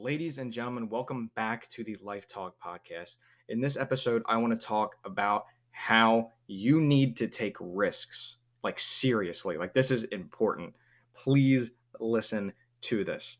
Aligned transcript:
Ladies 0.00 0.38
and 0.38 0.52
gentlemen, 0.52 0.88
welcome 0.88 1.28
back 1.34 1.68
to 1.70 1.82
the 1.82 1.96
Life 2.00 2.28
Talk 2.28 2.54
podcast. 2.64 3.16
In 3.48 3.60
this 3.60 3.76
episode, 3.76 4.22
I 4.26 4.36
want 4.36 4.52
to 4.52 4.66
talk 4.66 4.94
about 5.04 5.46
how 5.72 6.30
you 6.46 6.80
need 6.80 7.16
to 7.16 7.26
take 7.26 7.56
risks. 7.58 8.36
Like, 8.62 8.78
seriously, 8.78 9.56
like, 9.56 9.74
this 9.74 9.90
is 9.90 10.04
important. 10.04 10.72
Please 11.14 11.72
listen 11.98 12.52
to 12.82 13.02
this. 13.02 13.38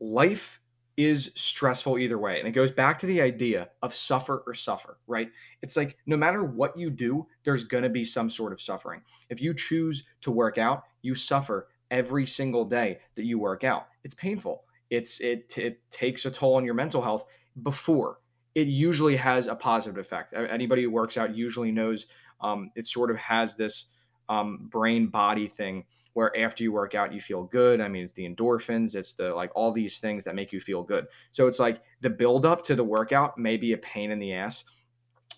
Life 0.00 0.60
is 0.96 1.30
stressful 1.36 1.98
either 1.98 2.18
way. 2.18 2.40
And 2.40 2.48
it 2.48 2.52
goes 2.52 2.72
back 2.72 2.98
to 2.98 3.06
the 3.06 3.22
idea 3.22 3.68
of 3.80 3.94
suffer 3.94 4.42
or 4.48 4.54
suffer, 4.54 4.98
right? 5.06 5.30
It's 5.62 5.76
like 5.76 5.96
no 6.06 6.16
matter 6.16 6.42
what 6.42 6.76
you 6.76 6.90
do, 6.90 7.28
there's 7.44 7.62
going 7.62 7.84
to 7.84 7.88
be 7.88 8.04
some 8.04 8.28
sort 8.28 8.52
of 8.52 8.60
suffering. 8.60 9.02
If 9.30 9.40
you 9.40 9.54
choose 9.54 10.02
to 10.22 10.32
work 10.32 10.58
out, 10.58 10.82
you 11.02 11.14
suffer 11.14 11.68
every 11.92 12.26
single 12.26 12.64
day 12.64 12.98
that 13.14 13.24
you 13.24 13.38
work 13.38 13.62
out. 13.62 13.86
It's 14.02 14.14
painful 14.14 14.63
it's 14.90 15.20
it 15.20 15.52
it 15.56 15.80
takes 15.90 16.24
a 16.26 16.30
toll 16.30 16.54
on 16.54 16.64
your 16.64 16.74
mental 16.74 17.02
health 17.02 17.24
before 17.62 18.18
it 18.54 18.68
usually 18.68 19.16
has 19.16 19.46
a 19.46 19.54
positive 19.54 19.98
effect. 19.98 20.32
Anybody 20.34 20.84
who 20.84 20.90
works 20.90 21.16
out 21.16 21.34
usually 21.34 21.72
knows 21.72 22.06
um, 22.40 22.70
it 22.76 22.86
sort 22.86 23.10
of 23.10 23.16
has 23.16 23.54
this 23.54 23.86
um, 24.28 24.68
brain 24.70 25.08
body 25.08 25.48
thing 25.48 25.84
where 26.12 26.36
after 26.38 26.62
you 26.62 26.72
work 26.72 26.94
out 26.94 27.12
you 27.12 27.20
feel 27.20 27.42
good. 27.44 27.80
I 27.80 27.88
mean, 27.88 28.04
it's 28.04 28.12
the 28.12 28.28
endorphins, 28.28 28.94
it's 28.94 29.14
the 29.14 29.34
like 29.34 29.50
all 29.56 29.72
these 29.72 29.98
things 29.98 30.22
that 30.24 30.36
make 30.36 30.52
you 30.52 30.60
feel 30.60 30.82
good. 30.82 31.06
So 31.32 31.48
it's 31.48 31.58
like 31.58 31.82
the 32.00 32.10
build 32.10 32.46
up 32.46 32.64
to 32.66 32.76
the 32.76 32.84
workout 32.84 33.36
may 33.36 33.56
be 33.56 33.72
a 33.72 33.78
pain 33.78 34.12
in 34.12 34.20
the 34.20 34.32
ass, 34.34 34.64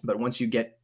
but 0.05 0.19
once 0.19 0.39
you 0.39 0.47
get 0.47 0.79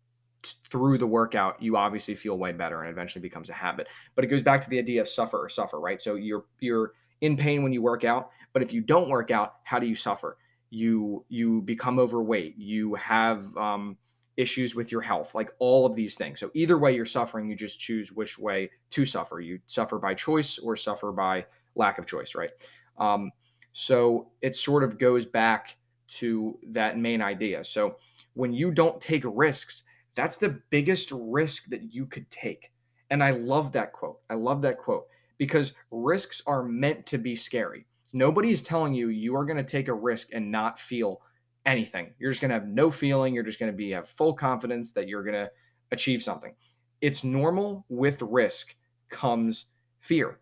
through 0.70 0.98
the 0.98 1.06
workout, 1.06 1.62
you 1.62 1.77
obviously 1.77 2.14
feel 2.14 2.38
way 2.38 2.52
better 2.52 2.80
and 2.80 2.91
eventually 2.91 3.20
becomes 3.20 3.50
a 3.50 3.52
habit. 3.52 3.86
But 4.14 4.24
it 4.24 4.28
goes 4.28 4.42
back 4.42 4.62
to 4.62 4.70
the 4.70 4.78
idea 4.78 5.02
of 5.02 5.08
suffer 5.08 5.44
or 5.44 5.48
suffer, 5.50 5.78
right? 5.78 6.00
So 6.00 6.14
you're 6.14 6.47
you're 6.60 6.92
in 7.20 7.36
pain 7.36 7.62
when 7.62 7.72
you 7.72 7.83
work 7.83 8.05
out, 8.05 8.30
but 8.52 8.62
if 8.62 8.73
you 8.73 8.80
don't 8.80 9.09
work 9.09 9.30
out, 9.30 9.55
how 9.65 9.79
do 9.79 9.87
you 9.87 9.97
suffer? 9.97 10.38
You 10.70 11.24
you 11.29 11.62
become 11.62 11.98
overweight. 11.98 12.56
You 12.56 12.94
have 12.94 13.56
um, 13.56 13.97
issues 14.36 14.75
with 14.75 14.91
your 14.91 15.00
health, 15.00 15.34
like 15.34 15.50
all 15.59 15.84
of 15.84 15.94
these 15.94 16.14
things. 16.14 16.41
So 16.41 16.50
either 16.55 16.78
way 16.78 16.94
you're 16.94 17.05
suffering, 17.05 17.48
you 17.48 17.56
just 17.56 17.78
choose 17.78 18.12
which 18.12 18.39
way 18.39 18.70
to 18.91 19.05
suffer. 19.05 19.41
You 19.41 19.59
suffer 19.67 19.98
by 19.98 20.14
choice 20.14 20.59
or 20.59 20.77
suffer 20.77 21.12
by 21.12 21.47
lack 21.75 21.98
of 21.98 22.06
choice, 22.06 22.34
right? 22.34 22.50
Um, 22.98 23.31
so 23.72 24.31
it 24.41 24.56
sort 24.56 24.84
of 24.84 24.98
goes 24.98 25.27
back 25.27 25.77
to 26.09 26.59
that 26.69 26.98
main 26.98 27.22
idea. 27.22 27.64
So 27.64 27.97
when 28.34 28.53
you 28.53 28.70
don't 28.70 29.00
take 29.00 29.25
risks, 29.27 29.83
that's 30.14 30.37
the 30.37 30.61
biggest 30.70 31.11
risk 31.12 31.66
that 31.66 31.92
you 31.92 32.06
could 32.06 32.31
take. 32.31 32.70
And 33.11 33.22
I 33.22 33.31
love 33.31 33.72
that 33.72 33.92
quote. 33.92 34.20
I 34.31 34.34
love 34.34 34.62
that 34.62 34.78
quote 34.78 35.06
because 35.39 35.75
risks 35.91 36.42
are 36.47 36.62
meant 36.62 37.05
to 37.06 37.19
be 37.19 37.34
scary. 37.37 37.87
Nobody 38.12 38.50
is 38.50 38.62
telling 38.62 38.94
you 38.94 39.08
you 39.08 39.34
are 39.36 39.44
going 39.44 39.56
to 39.56 39.64
take 39.64 39.88
a 39.88 39.94
risk 39.94 40.28
and 40.32 40.50
not 40.50 40.78
feel 40.78 41.20
anything. 41.64 42.12
You're 42.19 42.30
just 42.30 42.41
going 42.41 42.50
to 42.50 42.54
have 42.54 42.69
no 42.69 42.91
feeling. 42.91 43.34
You're 43.34 43.44
just 43.44 43.58
going 43.58 43.72
to 43.72 43.77
be 43.77 43.91
have 43.91 44.08
full 44.08 44.34
confidence 44.34 44.92
that 44.92 45.08
you're 45.08 45.24
going 45.24 45.44
to 45.44 45.50
achieve 45.91 46.22
something. 46.22 46.54
It's 47.00 47.24
normal 47.24 47.84
with 47.88 48.22
risk 48.22 48.74
comes 49.08 49.66
fear, 50.00 50.38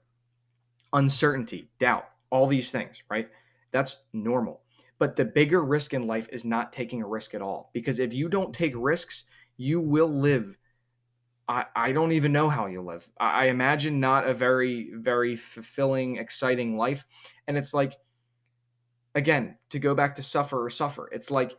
uncertainty, 0.92 1.70
doubt, 1.78 2.04
all 2.30 2.46
these 2.46 2.70
things, 2.70 2.96
right? 3.10 3.28
That's 3.72 4.04
normal. 4.12 4.62
But 4.98 5.16
the 5.16 5.24
bigger 5.24 5.64
risk 5.64 5.94
in 5.94 6.06
life 6.06 6.28
is 6.30 6.44
not 6.44 6.72
taking 6.72 7.02
a 7.02 7.06
risk 7.06 7.34
at 7.34 7.42
all. 7.42 7.70
Because 7.72 7.98
if 7.98 8.12
you 8.12 8.28
don't 8.28 8.54
take 8.54 8.74
risks, 8.76 9.24
you 9.56 9.80
will 9.80 10.08
live 10.08 10.56
I, 11.50 11.64
I 11.74 11.92
don't 11.92 12.12
even 12.12 12.30
know 12.30 12.48
how 12.48 12.66
you 12.66 12.80
live. 12.80 13.10
I, 13.18 13.42
I 13.42 13.44
imagine 13.46 13.98
not 13.98 14.24
a 14.24 14.32
very, 14.32 14.92
very 14.94 15.34
fulfilling, 15.34 16.16
exciting 16.16 16.76
life. 16.76 17.04
And 17.48 17.58
it's 17.58 17.74
like, 17.74 17.96
again, 19.16 19.56
to 19.70 19.80
go 19.80 19.92
back 19.92 20.14
to 20.14 20.22
suffer 20.22 20.64
or 20.64 20.70
suffer, 20.70 21.10
it's 21.12 21.28
like 21.28 21.56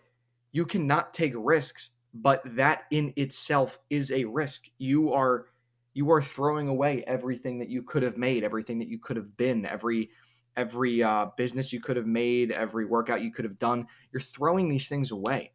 you 0.53 0.65
cannot 0.65 1.13
take 1.13 1.33
risks, 1.35 1.89
but 2.13 2.41
that 2.55 2.83
in 2.91 3.11
itself 3.17 3.79
is 3.89 4.13
a 4.13 4.23
risk. 4.23 4.69
You 4.77 5.11
are 5.11 5.47
you 5.93 6.09
are 6.09 6.21
throwing 6.21 6.69
away 6.69 7.03
everything 7.05 7.59
that 7.59 7.67
you 7.67 7.83
could 7.83 8.01
have 8.01 8.15
made, 8.17 8.45
everything 8.45 8.79
that 8.79 8.87
you 8.87 8.97
could 8.97 9.17
have 9.17 9.35
been, 9.35 9.65
every 9.65 10.09
every 10.55 11.03
uh, 11.03 11.25
business 11.35 11.73
you 11.73 11.81
could 11.81 11.97
have 11.97 12.07
made, 12.07 12.51
every 12.51 12.85
workout 12.85 13.21
you 13.21 13.31
could 13.33 13.43
have 13.43 13.59
done. 13.59 13.85
You're 14.13 14.21
throwing 14.21 14.69
these 14.69 14.87
things 14.87 15.11
away, 15.11 15.51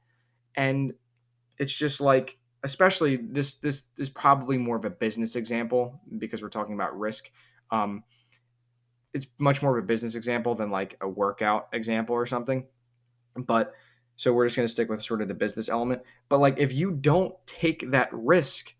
and 0.56 0.92
it's 1.58 1.72
just 1.72 2.02
like 2.02 2.36
especially 2.66 3.16
this 3.16 3.54
this 3.54 3.84
is 3.96 4.10
probably 4.10 4.58
more 4.58 4.76
of 4.76 4.84
a 4.84 4.90
business 4.90 5.36
example 5.36 6.00
because 6.18 6.42
we're 6.42 6.48
talking 6.48 6.74
about 6.74 6.98
risk. 6.98 7.30
Um, 7.70 8.02
it's 9.14 9.26
much 9.38 9.62
more 9.62 9.78
of 9.78 9.82
a 9.82 9.86
business 9.86 10.14
example 10.14 10.54
than 10.54 10.70
like 10.70 10.96
a 11.00 11.08
workout 11.08 11.68
example 11.72 12.14
or 12.14 12.26
something. 12.26 12.66
But 13.36 13.72
so 14.16 14.32
we're 14.32 14.46
just 14.46 14.56
going 14.56 14.66
to 14.66 14.72
stick 14.72 14.88
with 14.88 15.02
sort 15.02 15.22
of 15.22 15.28
the 15.28 15.34
business 15.34 15.68
element. 15.68 16.02
But 16.28 16.40
like 16.40 16.58
if 16.58 16.72
you 16.72 16.90
don't 16.90 17.34
take 17.46 17.90
that 17.92 18.08
risk, 18.12 18.74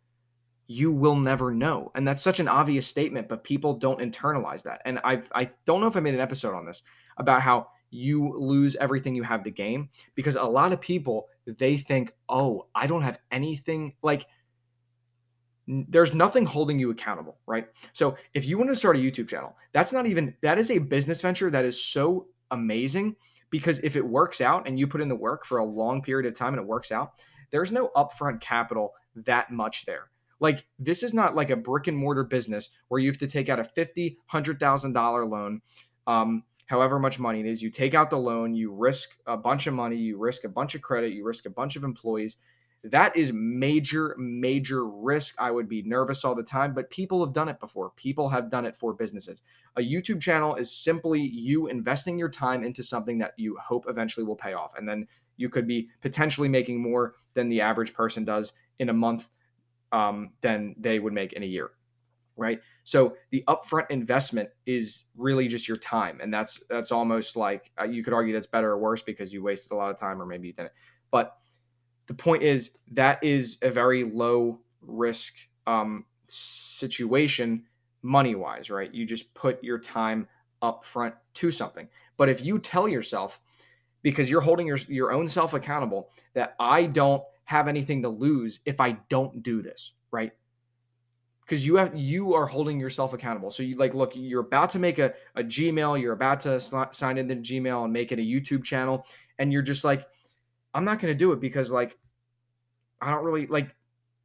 you 0.67 0.91
will 0.91 1.17
never 1.17 1.55
know. 1.55 1.93
And 1.95 2.07
that's 2.07 2.23
such 2.23 2.41
an 2.41 2.49
obvious 2.49 2.87
statement, 2.87 3.29
but 3.29 3.45
people 3.45 3.75
don't 3.75 4.01
internalize 4.01 4.65
that. 4.65 4.83
And 4.85 4.99
I've 5.05 5.31
I 5.35 5.49
don't 5.65 5.81
know 5.81 5.87
if 5.87 5.97
I 5.97 6.01
made 6.01 6.15
an 6.15 6.21
episode 6.21 6.55
on 6.55 6.67
this 6.67 6.83
about 7.19 7.43
how 7.43 7.69
you 7.97 8.35
lose 8.37 8.77
everything 8.77 9.15
you 9.15 9.23
have 9.23 9.45
to 9.45 9.51
gain 9.51 9.89
because 10.15 10.37
a 10.37 10.43
lot 10.43 10.73
of 10.73 10.81
people 10.81 11.29
they 11.47 11.77
think, 11.77 12.13
"Oh, 12.29 12.67
I 12.75 12.87
don't 12.87 13.03
have 13.03 13.19
anything 13.31 13.95
like 14.03 14.27
there's 15.69 16.15
nothing 16.15 16.47
holding 16.47 16.79
you 16.79 16.91
accountable, 16.91 17.39
right? 17.47 17.67
So, 17.93 18.17
if 18.35 18.47
you 18.47 18.57
want 18.57 18.71
to 18.71 18.77
start 18.77 18.97
a 18.97 19.01
YouTube 19.01 19.29
channel, 19.29 19.57
that's 19.73 19.93
not 19.93 20.07
even 20.07 20.35
that 20.43 20.59
is 20.59 20.71
a 20.71 20.79
business 20.79 21.21
venture 21.21 21.51
that 21.51 21.65
is 21.65 21.83
so 21.83 22.29
amazing 22.51 23.17
because 23.51 23.79
if 23.81 23.97
it 23.97 24.07
works 24.07 24.41
out 24.41 24.67
and 24.67 24.79
you 24.79 24.87
put 24.87 25.01
in 25.01 25.09
the 25.09 25.17
work 25.17 25.45
for 25.45 25.59
a 25.59 25.65
long 25.65 26.03
period 26.03 26.27
of 26.27 26.39
time 26.39 26.55
and 26.55 26.63
it 26.63 26.69
works 26.69 26.93
out, 26.93 27.13
there's 27.51 27.73
no 27.73 27.91
upfront 27.97 28.41
capital 28.41 28.95
that 29.15 29.51
much 29.51 29.87
there. 29.87 30.11
Like 30.41 30.67
this 30.79 31.03
is 31.03 31.15
not 31.15 31.35
like 31.35 31.51
a 31.51 31.57
brick 31.57 31.87
and 31.87 31.97
mortar 31.97 32.25
business 32.25 32.71
where 32.89 33.01
you 33.01 33.09
have 33.09 33.19
to 33.19 33.27
take 33.27 33.49
out 33.49 33.59
a 33.59 33.65
fifty, 33.65 34.19
hundred 34.27 34.61
thousand 34.61 34.93
dollar 34.93 35.27
loan. 35.27 35.63
Um, 36.07 36.45
however 36.67 36.99
much 36.99 37.19
money 37.19 37.41
it 37.41 37.47
is. 37.47 37.63
You 37.63 37.71
take 37.71 37.95
out 37.95 38.11
the 38.11 38.19
loan, 38.19 38.55
you 38.55 38.73
risk 38.73 39.17
a 39.27 39.37
bunch 39.37 39.67
of 39.67 39.75
money, 39.75 39.97
you 39.97 40.19
risk 40.19 40.45
a 40.45 40.49
bunch 40.49 40.75
of 40.75 40.83
credit, 40.83 41.13
you 41.13 41.25
risk 41.25 41.47
a 41.47 41.51
bunch 41.51 41.77
of 41.77 41.85
employees. 41.85 42.37
That 42.85 43.17
is 43.17 43.33
major, 43.33 44.15
major 44.19 44.87
risk. 44.87 45.35
I 45.39 45.51
would 45.51 45.69
be 45.69 45.83
nervous 45.83 46.25
all 46.25 46.35
the 46.35 46.43
time, 46.43 46.75
but 46.75 46.91
people 46.91 47.25
have 47.25 47.33
done 47.33 47.49
it 47.49 47.59
before. 47.59 47.91
People 47.97 48.29
have 48.29 48.51
done 48.51 48.65
it 48.65 48.77
for 48.77 48.93
businesses. 48.93 49.43
A 49.77 49.81
YouTube 49.81 50.21
channel 50.21 50.55
is 50.55 50.71
simply 50.71 51.21
you 51.21 51.67
investing 51.69 52.19
your 52.19 52.29
time 52.29 52.63
into 52.63 52.83
something 52.83 53.19
that 53.19 53.33
you 53.37 53.57
hope 53.65 53.87
eventually 53.89 54.25
will 54.25 54.37
pay 54.37 54.53
off. 54.53 54.75
And 54.77 54.89
then 54.89 55.07
you 55.37 55.49
could 55.49 55.67
be 55.67 55.89
potentially 56.01 56.49
making 56.49 56.81
more 56.81 57.15
than 57.35 57.49
the 57.49 57.61
average 57.61 57.93
person 57.93 58.25
does 58.25 58.53
in 58.79 58.89
a 58.89 58.93
month 58.95 59.29
um, 59.91 60.31
than 60.43 60.77
they 60.79 60.99
would 60.99 61.13
make 61.13 61.33
in 61.33 61.43
a 61.43 61.47
year 61.47 61.71
right? 62.37 62.61
So 62.87 63.17
the 63.31 63.43
upfront 63.49 63.91
investment 63.91 64.49
is 64.65 65.07
really 65.17 65.49
just 65.49 65.67
your 65.67 65.77
time, 65.77 66.21
and 66.23 66.33
that's 66.33 66.61
that's 66.71 66.93
almost 66.93 67.35
like 67.35 67.73
uh, 67.83 67.85
you 67.85 68.05
could 68.05 68.13
argue 68.13 68.33
that's 68.33 68.47
better 68.47 68.71
or 68.71 68.79
worse 68.79 69.03
because 69.03 69.33
you 69.33 69.43
wasted 69.43 69.73
a 69.73 69.75
lot 69.75 69.91
of 69.91 69.99
time 69.99 70.23
or 70.23 70.25
maybe 70.25 70.47
you 70.47 70.53
didn't. 70.53 70.71
But 71.11 71.37
the 72.07 72.15
point 72.15 72.45
is 72.45 72.71
that 72.93 73.19
is 73.25 73.59
a 73.63 73.73
very 73.73 74.05
low 74.05 74.61
risk 74.83 75.35
um, 75.67 76.05
situation 76.29 77.65
money 78.03 78.37
wise, 78.37 78.71
right? 78.71 78.95
You 78.95 79.05
just 79.05 79.35
put 79.35 79.63
your 79.65 79.81
time 79.81 80.29
up 80.63 80.85
front 80.85 81.13
to 81.35 81.51
something. 81.51 81.89
But 82.17 82.29
if 82.29 82.45
you 82.45 82.61
tell 82.61 82.87
yourself, 82.87 83.41
because 84.03 84.31
you're 84.31 84.41
holding 84.41 84.69
your, 84.69 84.79
your 84.87 85.11
own 85.11 85.27
self 85.27 85.55
accountable, 85.55 86.11
that 86.35 86.55
I 86.61 86.87
don't 86.87 87.25
have 87.47 87.67
anything 87.67 88.01
to 88.03 88.09
lose 88.09 88.61
if 88.65 88.81
I 88.81 88.93
don't 89.09 89.43
do 89.43 89.61
this, 89.61 89.95
right? 90.13 90.31
Because 91.47 91.65
you 91.65 91.77
have 91.77 91.97
you 91.97 92.35
are 92.35 92.47
holding 92.47 92.81
yourself 92.81 93.13
accountable. 93.13 93.51
So 93.51 93.63
you 93.63 93.77
like 93.77 93.95
look, 93.95 94.13
you're 94.15 94.41
about 94.41 94.71
to 94.71 94.79
make 94.79 94.99
a, 94.99 95.15
a 95.37 95.43
Gmail, 95.43 96.01
you're 96.01 96.13
about 96.13 96.41
to 96.43 96.61
sign 96.61 97.19
into 97.19 97.35
the 97.35 97.41
Gmail 97.41 97.85
and 97.85 97.93
make 97.93 98.11
it 98.11 98.19
a 98.19 98.23
YouTube 98.23 98.65
channel, 98.65 99.07
and 99.39 99.53
you're 99.53 99.63
just 99.63 99.85
like, 99.85 100.07
I'm 100.75 100.85
not 100.85 101.01
going 101.01 101.13
to 101.13 101.19
do 101.19 101.33
it 101.33 101.41
because 101.41 101.71
like 101.71 101.97
I 103.01 103.11
don't 103.11 103.25
really 103.25 103.47
like 103.47 103.75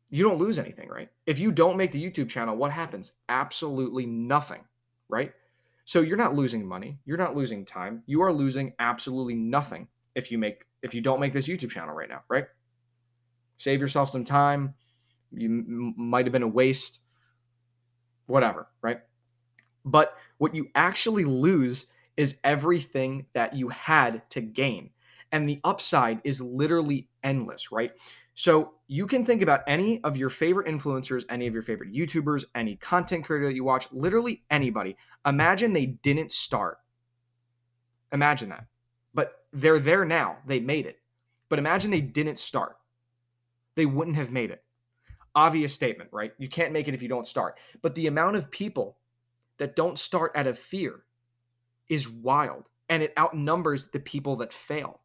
you 0.10 0.24
don't 0.24 0.40
lose 0.40 0.58
anything, 0.58 0.90
right? 0.90 1.10
If 1.26 1.40
you 1.40 1.52
don't 1.52 1.78
make 1.78 1.92
the 1.92 2.04
YouTube 2.04 2.28
channel, 2.28 2.58
what 2.58 2.72
happens? 2.72 3.12
Absolutely 3.30 4.06
nothing, 4.06 4.62
right? 5.08 5.32
So 5.86 6.02
you're 6.02 6.18
not 6.18 6.36
losing 6.36 6.66
money, 6.66 7.00
you're 7.06 7.18
not 7.18 7.36
losing 7.36 7.66
time, 7.66 8.02
you 8.08 8.22
are 8.24 8.34
losing 8.34 8.74
absolutely 8.80 9.36
nothing 9.36 9.88
if 10.16 10.32
you 10.32 10.38
make 10.40 10.66
if 10.82 10.96
you 10.96 11.02
don't 11.02 11.20
make 11.20 11.34
this 11.34 11.48
YouTube 11.48 11.70
channel 11.70 11.94
right 11.94 12.10
now, 12.10 12.24
right? 12.30 12.46
Save 13.58 13.80
yourself 13.80 14.10
some 14.10 14.26
time. 14.26 14.74
You 15.32 15.48
m- 15.48 15.94
might 15.96 16.26
have 16.26 16.34
been 16.34 16.42
a 16.42 16.48
waste 16.48 17.00
whatever, 18.28 18.68
right? 18.82 19.00
But 19.86 20.16
what 20.38 20.56
you 20.56 20.70
actually 20.76 21.26
lose 21.26 21.88
is 22.18 22.38
everything 22.44 23.26
that 23.34 23.56
you 23.56 23.70
had 23.70 24.30
to 24.32 24.42
gain. 24.42 24.90
And 25.32 25.48
the 25.48 25.62
upside 25.64 26.22
is 26.24 26.42
literally 26.42 27.08
endless, 27.24 27.72
right? 27.72 27.92
So 28.34 28.74
you 28.88 29.08
can 29.08 29.26
think 29.26 29.42
about 29.42 29.62
any 29.68 30.04
of 30.04 30.18
your 30.18 30.30
favorite 30.30 30.68
influencers, 30.68 31.24
any 31.30 31.48
of 31.48 31.54
your 31.54 31.64
favorite 31.64 31.94
YouTubers, 31.94 32.44
any 32.56 32.76
content 32.76 33.26
creator 33.26 33.48
that 33.48 33.56
you 33.56 33.64
watch, 33.64 33.88
literally 33.92 34.44
anybody. 34.50 34.98
Imagine 35.26 35.74
they 35.74 35.86
didn't 35.86 36.32
start. 36.32 36.80
Imagine 38.12 38.50
that. 38.50 38.66
But 39.14 39.34
they're 39.54 39.80
there 39.80 40.06
now. 40.06 40.38
They 40.46 40.60
made 40.60 40.86
it. 40.86 41.00
But 41.50 41.60
imagine 41.60 41.92
they 41.92 42.02
didn't 42.02 42.40
start. 42.40 42.78
They 43.76 43.86
wouldn't 43.86 44.18
have 44.18 44.32
made 44.32 44.52
it. 44.52 44.64
Obvious 45.36 45.74
statement, 45.74 46.10
right? 46.12 46.34
You 46.38 46.50
can't 46.50 46.74
make 46.74 46.88
it 46.88 46.94
if 46.94 47.02
you 47.02 47.08
don't 47.08 47.28
start. 47.28 47.58
But 47.82 47.96
the 47.96 48.08
amount 48.08 48.36
of 48.36 48.52
people 48.52 48.98
that 49.58 49.76
don't 49.76 49.98
start 49.98 50.32
out 50.36 50.48
of 50.48 50.60
fear 50.60 51.04
is 51.88 52.10
wild 52.10 52.66
and 52.90 53.02
it 53.04 53.14
outnumbers 53.18 53.88
the 53.92 54.00
people 54.00 54.36
that 54.38 54.52
fail. 54.52 55.00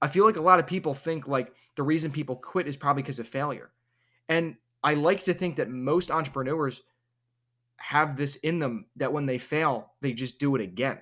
I 0.00 0.08
feel 0.08 0.24
like 0.24 0.36
a 0.36 0.42
lot 0.42 0.58
of 0.58 0.66
people 0.66 0.94
think 0.94 1.28
like 1.28 1.52
the 1.76 1.84
reason 1.84 2.10
people 2.10 2.36
quit 2.36 2.66
is 2.66 2.76
probably 2.76 3.02
because 3.02 3.20
of 3.20 3.28
failure. 3.28 3.70
And 4.28 4.56
I 4.82 4.94
like 4.94 5.22
to 5.24 5.34
think 5.34 5.56
that 5.56 5.68
most 5.70 6.10
entrepreneurs 6.10 6.82
have 7.76 8.16
this 8.16 8.36
in 8.36 8.58
them 8.58 8.86
that 8.96 9.12
when 9.12 9.26
they 9.26 9.38
fail, 9.38 9.92
they 10.00 10.12
just 10.12 10.38
do 10.38 10.56
it 10.56 10.60
again. 10.60 10.98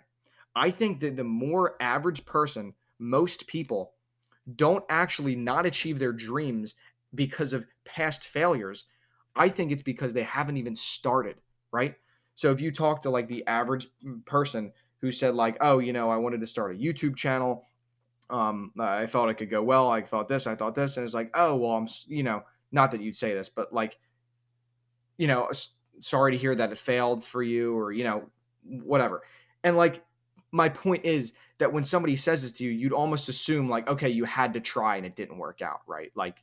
I 0.54 0.70
think 0.70 1.00
that 1.00 1.16
the 1.16 1.24
more 1.24 1.76
average 1.80 2.24
person, 2.26 2.74
most 2.98 3.46
people 3.46 3.92
don't 4.56 4.84
actually 4.88 5.36
not 5.36 5.66
achieve 5.66 5.98
their 5.98 6.12
dreams 6.12 6.74
because 7.14 7.52
of 7.52 7.64
past 7.84 8.26
failures. 8.26 8.84
I 9.36 9.48
think 9.48 9.72
it's 9.72 9.82
because 9.82 10.12
they 10.12 10.22
haven't 10.22 10.56
even 10.56 10.74
started, 10.74 11.36
right? 11.72 11.94
So 12.34 12.50
if 12.52 12.60
you 12.60 12.72
talk 12.72 13.02
to 13.02 13.10
like 13.10 13.28
the 13.28 13.46
average 13.46 13.88
person 14.24 14.72
who 15.00 15.12
said 15.12 15.34
like, 15.34 15.56
"Oh, 15.60 15.78
you 15.78 15.92
know, 15.92 16.10
I 16.10 16.16
wanted 16.16 16.40
to 16.40 16.46
start 16.46 16.74
a 16.74 16.78
YouTube 16.78 17.16
channel. 17.16 17.68
Um, 18.28 18.72
I 18.78 19.06
thought 19.06 19.28
it 19.28 19.34
could 19.34 19.50
go 19.50 19.62
well. 19.62 19.90
I 19.90 20.02
thought 20.02 20.28
this, 20.28 20.46
I 20.46 20.54
thought 20.54 20.74
this." 20.74 20.96
And 20.96 21.04
it's 21.04 21.14
like, 21.14 21.30
"Oh, 21.34 21.56
well, 21.56 21.72
I'm, 21.72 21.88
you 22.06 22.22
know, 22.22 22.42
not 22.72 22.92
that 22.92 23.00
you'd 23.00 23.16
say 23.16 23.34
this, 23.34 23.48
but 23.48 23.72
like, 23.72 23.98
you 25.16 25.26
know, 25.26 25.50
sorry 26.00 26.32
to 26.32 26.38
hear 26.38 26.54
that 26.54 26.72
it 26.72 26.78
failed 26.78 27.24
for 27.24 27.42
you 27.42 27.76
or, 27.76 27.92
you 27.92 28.04
know, 28.04 28.24
whatever." 28.64 29.22
And 29.62 29.76
like 29.76 30.02
my 30.52 30.68
point 30.68 31.04
is 31.04 31.32
that 31.58 31.72
when 31.72 31.84
somebody 31.84 32.16
says 32.16 32.42
this 32.42 32.52
to 32.52 32.64
you, 32.64 32.70
you'd 32.70 32.92
almost 32.92 33.28
assume 33.28 33.68
like, 33.68 33.88
okay, 33.88 34.08
you 34.08 34.24
had 34.24 34.54
to 34.54 34.60
try 34.60 34.96
and 34.96 35.06
it 35.06 35.14
didn't 35.14 35.38
work 35.38 35.62
out, 35.62 35.80
right? 35.86 36.10
Like 36.14 36.42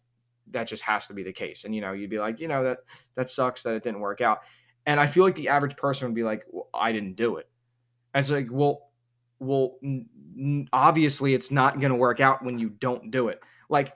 that 0.51 0.67
just 0.67 0.83
has 0.83 1.07
to 1.07 1.13
be 1.13 1.23
the 1.23 1.33
case. 1.33 1.63
And 1.63 1.75
you 1.75 1.81
know, 1.81 1.94
you'd 1.94 2.09
be 2.09 2.19
like, 2.19 2.39
you 2.39 2.47
know, 2.47 2.63
that 2.63 2.79
that 3.15 3.29
sucks 3.29 3.63
that 3.63 3.73
it 3.75 3.83
didn't 3.83 3.99
work 3.99 4.21
out. 4.21 4.39
And 4.85 4.99
I 4.99 5.07
feel 5.07 5.23
like 5.23 5.35
the 5.35 5.49
average 5.49 5.75
person 5.75 6.07
would 6.07 6.15
be 6.15 6.23
like, 6.23 6.45
well, 6.49 6.69
I 6.73 6.91
didn't 6.91 7.15
do 7.15 7.38
it. 7.38 7.49
And 8.13 8.21
it's 8.21 8.31
like, 8.31 8.47
well, 8.49 8.91
well, 9.39 9.75
n- 9.83 10.67
obviously 10.71 11.33
it's 11.33 11.51
not 11.51 11.79
going 11.79 11.91
to 11.91 11.97
work 11.97 12.19
out 12.19 12.44
when 12.44 12.57
you 12.57 12.69
don't 12.69 13.11
do 13.11 13.27
it. 13.27 13.39
Like, 13.69 13.94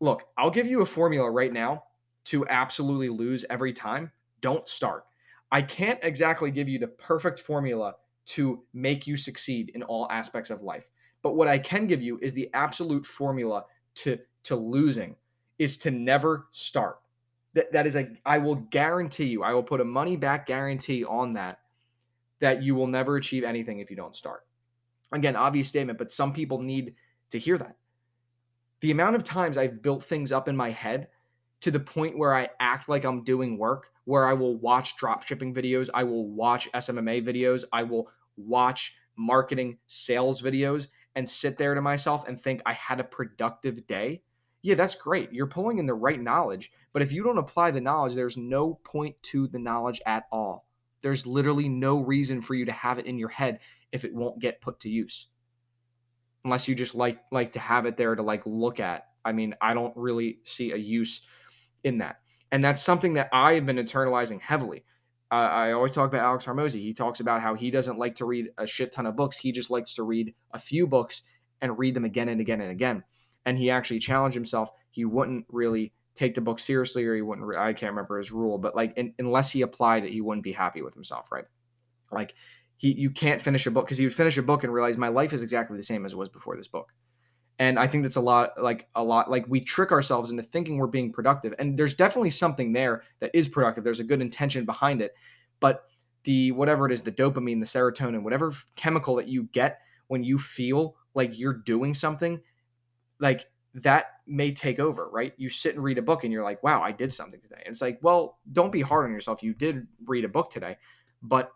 look, 0.00 0.24
I'll 0.36 0.50
give 0.50 0.66
you 0.66 0.82
a 0.82 0.86
formula 0.86 1.30
right 1.30 1.52
now 1.52 1.84
to 2.24 2.46
absolutely 2.48 3.08
lose 3.08 3.44
every 3.50 3.72
time. 3.72 4.10
Don't 4.40 4.68
start. 4.68 5.04
I 5.50 5.62
can't 5.62 5.98
exactly 6.02 6.50
give 6.50 6.68
you 6.68 6.78
the 6.78 6.88
perfect 6.88 7.38
formula 7.38 7.94
to 8.24 8.62
make 8.72 9.06
you 9.06 9.16
succeed 9.16 9.70
in 9.74 9.82
all 9.82 10.08
aspects 10.10 10.50
of 10.50 10.62
life. 10.62 10.90
But 11.22 11.36
what 11.36 11.48
I 11.48 11.58
can 11.58 11.86
give 11.86 12.02
you 12.02 12.18
is 12.20 12.34
the 12.34 12.50
absolute 12.54 13.06
formula 13.06 13.64
to 13.96 14.18
to 14.44 14.56
losing 14.56 15.14
is 15.62 15.78
to 15.78 15.90
never 15.90 16.46
start. 16.50 16.98
That 17.54 17.72
that 17.72 17.86
is 17.86 17.96
a 17.96 18.08
I 18.24 18.38
will 18.38 18.56
guarantee 18.56 19.26
you, 19.26 19.42
I 19.42 19.52
will 19.52 19.62
put 19.62 19.80
a 19.80 19.84
money 19.84 20.16
back 20.16 20.46
guarantee 20.46 21.04
on 21.04 21.34
that 21.34 21.60
that 22.40 22.62
you 22.62 22.74
will 22.74 22.88
never 22.88 23.16
achieve 23.16 23.44
anything 23.44 23.78
if 23.78 23.88
you 23.88 23.96
don't 23.96 24.16
start. 24.16 24.44
Again, 25.12 25.36
obvious 25.36 25.68
statement, 25.68 25.98
but 25.98 26.10
some 26.10 26.32
people 26.32 26.60
need 26.60 26.94
to 27.30 27.38
hear 27.38 27.56
that. 27.58 27.76
The 28.80 28.90
amount 28.90 29.14
of 29.14 29.22
times 29.22 29.56
I've 29.56 29.80
built 29.80 30.02
things 30.02 30.32
up 30.32 30.48
in 30.48 30.56
my 30.56 30.70
head 30.70 31.08
to 31.60 31.70
the 31.70 31.78
point 31.78 32.18
where 32.18 32.34
I 32.34 32.48
act 32.58 32.88
like 32.88 33.04
I'm 33.04 33.22
doing 33.22 33.56
work, 33.56 33.90
where 34.06 34.26
I 34.26 34.32
will 34.32 34.56
watch 34.56 34.96
drop 34.96 35.22
shipping 35.24 35.54
videos, 35.54 35.88
I 35.94 36.02
will 36.02 36.28
watch 36.28 36.68
SMMA 36.72 37.24
videos, 37.24 37.64
I 37.72 37.84
will 37.84 38.10
watch 38.36 38.96
marketing 39.16 39.78
sales 39.86 40.42
videos 40.42 40.88
and 41.14 41.28
sit 41.28 41.56
there 41.56 41.74
to 41.74 41.80
myself 41.80 42.26
and 42.26 42.40
think 42.40 42.60
I 42.66 42.72
had 42.72 42.98
a 42.98 43.04
productive 43.04 43.86
day. 43.86 44.22
Yeah, 44.62 44.76
that's 44.76 44.94
great. 44.94 45.32
You're 45.32 45.48
pulling 45.48 45.78
in 45.78 45.86
the 45.86 45.94
right 45.94 46.20
knowledge, 46.20 46.70
but 46.92 47.02
if 47.02 47.12
you 47.12 47.24
don't 47.24 47.38
apply 47.38 47.72
the 47.72 47.80
knowledge, 47.80 48.14
there's 48.14 48.36
no 48.36 48.74
point 48.84 49.16
to 49.22 49.48
the 49.48 49.58
knowledge 49.58 50.00
at 50.06 50.24
all. 50.30 50.68
There's 51.02 51.26
literally 51.26 51.68
no 51.68 51.98
reason 51.98 52.40
for 52.40 52.54
you 52.54 52.64
to 52.64 52.72
have 52.72 52.98
it 52.98 53.06
in 53.06 53.18
your 53.18 53.28
head 53.28 53.58
if 53.90 54.04
it 54.04 54.14
won't 54.14 54.40
get 54.40 54.60
put 54.60 54.78
to 54.80 54.88
use. 54.88 55.26
Unless 56.44 56.68
you 56.68 56.74
just 56.74 56.94
like 56.94 57.18
like 57.30 57.52
to 57.52 57.58
have 57.58 57.86
it 57.86 57.96
there 57.96 58.14
to 58.14 58.22
like 58.22 58.42
look 58.46 58.78
at. 58.78 59.06
I 59.24 59.32
mean, 59.32 59.54
I 59.60 59.74
don't 59.74 59.96
really 59.96 60.38
see 60.44 60.72
a 60.72 60.76
use 60.76 61.22
in 61.84 61.98
that. 61.98 62.20
And 62.52 62.64
that's 62.64 62.82
something 62.82 63.14
that 63.14 63.30
I 63.32 63.54
have 63.54 63.66
been 63.66 63.76
internalizing 63.76 64.40
heavily. 64.40 64.84
Uh, 65.30 65.34
I 65.34 65.72
always 65.72 65.92
talk 65.92 66.08
about 66.08 66.24
Alex 66.24 66.44
Hormozi. 66.44 66.80
He 66.80 66.92
talks 66.92 67.20
about 67.20 67.40
how 67.40 67.54
he 67.54 67.70
doesn't 67.70 67.98
like 67.98 68.16
to 68.16 68.26
read 68.26 68.48
a 68.58 68.66
shit 68.66 68.92
ton 68.92 69.06
of 69.06 69.16
books. 69.16 69.36
He 69.36 69.50
just 69.50 69.70
likes 69.70 69.94
to 69.94 70.02
read 70.02 70.34
a 70.52 70.58
few 70.58 70.86
books 70.86 71.22
and 71.62 71.78
read 71.78 71.94
them 71.94 72.04
again 72.04 72.28
and 72.28 72.40
again 72.40 72.60
and 72.60 72.70
again. 72.70 73.02
And 73.46 73.58
he 73.58 73.70
actually 73.70 73.98
challenged 73.98 74.34
himself. 74.34 74.70
He 74.90 75.04
wouldn't 75.04 75.46
really 75.48 75.92
take 76.14 76.34
the 76.34 76.40
book 76.40 76.60
seriously, 76.60 77.04
or 77.04 77.14
he 77.14 77.22
wouldn't. 77.22 77.46
Re- 77.46 77.56
I 77.56 77.72
can't 77.72 77.92
remember 77.92 78.18
his 78.18 78.30
rule, 78.30 78.58
but 78.58 78.76
like 78.76 78.96
in, 78.96 79.14
unless 79.18 79.50
he 79.50 79.62
applied 79.62 80.04
it, 80.04 80.12
he 80.12 80.20
wouldn't 80.20 80.44
be 80.44 80.52
happy 80.52 80.82
with 80.82 80.94
himself, 80.94 81.32
right? 81.32 81.46
Like 82.10 82.34
he, 82.76 82.92
you 82.92 83.10
can't 83.10 83.40
finish 83.40 83.66
a 83.66 83.70
book 83.70 83.86
because 83.86 83.98
he 83.98 84.04
would 84.04 84.14
finish 84.14 84.36
a 84.36 84.42
book 84.42 84.64
and 84.64 84.72
realize 84.72 84.98
my 84.98 85.08
life 85.08 85.32
is 85.32 85.42
exactly 85.42 85.76
the 85.76 85.82
same 85.82 86.04
as 86.04 86.12
it 86.12 86.18
was 86.18 86.28
before 86.28 86.56
this 86.56 86.68
book 86.68 86.92
and 87.58 87.78
i 87.78 87.86
think 87.86 88.02
that's 88.02 88.16
a 88.16 88.20
lot 88.20 88.60
like 88.60 88.88
a 88.96 89.02
lot 89.02 89.30
like 89.30 89.46
we 89.48 89.60
trick 89.60 89.92
ourselves 89.92 90.30
into 90.30 90.42
thinking 90.42 90.76
we're 90.76 90.86
being 90.86 91.12
productive 91.12 91.54
and 91.58 91.78
there's 91.78 91.94
definitely 91.94 92.30
something 92.30 92.72
there 92.72 93.04
that 93.20 93.30
is 93.34 93.46
productive 93.46 93.84
there's 93.84 94.00
a 94.00 94.04
good 94.04 94.20
intention 94.20 94.64
behind 94.64 95.00
it 95.00 95.14
but 95.60 95.84
the 96.24 96.50
whatever 96.52 96.86
it 96.86 96.92
is 96.92 97.02
the 97.02 97.12
dopamine 97.12 97.60
the 97.60 97.66
serotonin 97.66 98.22
whatever 98.22 98.52
chemical 98.74 99.14
that 99.14 99.28
you 99.28 99.44
get 99.52 99.80
when 100.08 100.24
you 100.24 100.38
feel 100.38 100.96
like 101.14 101.38
you're 101.38 101.52
doing 101.52 101.94
something 101.94 102.40
like 103.22 103.46
that 103.74 104.06
may 104.26 104.52
take 104.52 104.78
over 104.78 105.08
right 105.08 105.32
you 105.38 105.48
sit 105.48 105.74
and 105.74 105.82
read 105.82 105.96
a 105.96 106.02
book 106.02 106.24
and 106.24 106.32
you're 106.32 106.44
like 106.44 106.62
wow 106.62 106.82
i 106.82 106.92
did 106.92 107.10
something 107.10 107.40
today 107.40 107.62
and 107.64 107.72
it's 107.72 107.80
like 107.80 107.98
well 108.02 108.38
don't 108.52 108.70
be 108.70 108.82
hard 108.82 109.06
on 109.06 109.12
yourself 109.12 109.42
you 109.42 109.54
did 109.54 109.86
read 110.04 110.26
a 110.26 110.28
book 110.28 110.50
today 110.52 110.76
but 111.22 111.50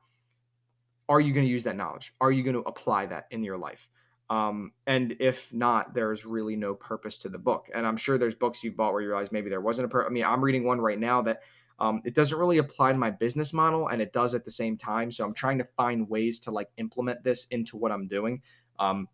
are 1.10 1.20
you 1.20 1.34
going 1.34 1.44
to 1.44 1.52
use 1.52 1.64
that 1.64 1.76
knowledge 1.76 2.14
are 2.22 2.32
you 2.32 2.42
going 2.42 2.54
to 2.54 2.60
apply 2.60 3.04
that 3.04 3.26
in 3.30 3.44
your 3.44 3.58
life 3.58 3.90
um, 4.28 4.72
and 4.86 5.14
if 5.20 5.52
not, 5.52 5.94
there's 5.94 6.24
really 6.24 6.56
no 6.56 6.74
purpose 6.74 7.18
to 7.18 7.28
the 7.28 7.38
book. 7.38 7.68
And 7.74 7.86
I'm 7.86 7.96
sure 7.96 8.18
there's 8.18 8.34
books 8.34 8.64
you've 8.64 8.76
bought 8.76 8.92
where 8.92 9.02
you 9.02 9.08
realize 9.08 9.30
maybe 9.30 9.48
there 9.48 9.60
wasn't 9.60 9.86
a 9.86 9.88
purpose. 9.88 10.08
I 10.10 10.12
mean, 10.12 10.24
I'm 10.24 10.42
reading 10.42 10.64
one 10.64 10.80
right 10.80 10.98
now 10.98 11.22
that 11.22 11.42
um, 11.78 12.00
it 12.04 12.14
doesn't 12.14 12.36
really 12.36 12.58
apply 12.58 12.92
to 12.92 12.98
my 12.98 13.10
business 13.10 13.52
model 13.52 13.88
and 13.88 14.00
it 14.00 14.12
does 14.12 14.34
at 14.34 14.44
the 14.44 14.50
same 14.50 14.76
time. 14.76 15.12
So 15.12 15.24
I'm 15.24 15.34
trying 15.34 15.58
to 15.58 15.68
find 15.76 16.08
ways 16.08 16.40
to 16.40 16.50
like 16.50 16.68
implement 16.78 17.22
this 17.22 17.46
into 17.50 17.76
what 17.76 17.92
I'm 17.92 18.08
doing. 18.08 18.42
Um, 18.78 19.08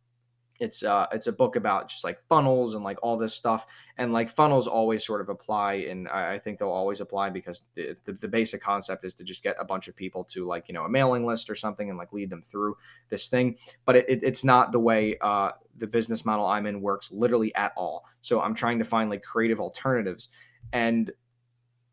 it's 0.62 0.84
uh 0.84 1.06
it's 1.10 1.26
a 1.26 1.32
book 1.32 1.56
about 1.56 1.88
just 1.88 2.04
like 2.04 2.22
funnels 2.28 2.74
and 2.74 2.84
like 2.84 2.96
all 3.02 3.16
this 3.16 3.34
stuff 3.34 3.66
and 3.98 4.12
like 4.12 4.30
funnels 4.30 4.68
always 4.68 5.04
sort 5.04 5.20
of 5.20 5.28
apply 5.28 5.74
and 5.74 6.08
i, 6.08 6.34
I 6.34 6.38
think 6.38 6.58
they'll 6.58 6.68
always 6.68 7.00
apply 7.00 7.30
because 7.30 7.64
the, 7.74 7.96
the, 8.04 8.12
the, 8.12 8.28
basic 8.28 8.62
concept 8.62 9.04
is 9.04 9.12
to 9.14 9.24
just 9.24 9.42
get 9.42 9.56
a 9.58 9.64
bunch 9.64 9.88
of 9.88 9.96
people 9.96 10.22
to 10.24 10.46
like 10.46 10.68
you 10.68 10.74
know 10.74 10.84
a 10.84 10.88
mailing 10.88 11.26
list 11.26 11.50
or 11.50 11.56
something 11.56 11.90
and 11.90 11.98
like 11.98 12.12
lead 12.12 12.30
them 12.30 12.42
through 12.42 12.76
this 13.08 13.28
thing 13.28 13.56
but 13.84 13.96
it, 13.96 14.08
it, 14.08 14.20
it's 14.22 14.44
not 14.44 14.70
the 14.70 14.78
way 14.78 15.16
uh 15.20 15.50
the 15.78 15.86
business 15.86 16.24
model 16.24 16.46
i'm 16.46 16.66
in 16.66 16.80
works 16.80 17.10
literally 17.10 17.52
at 17.56 17.72
all. 17.76 18.04
So 18.20 18.40
i'm 18.40 18.54
trying 18.54 18.78
to 18.78 18.84
find 18.84 19.10
like 19.10 19.24
creative 19.24 19.58
alternatives 19.58 20.28
and 20.72 21.10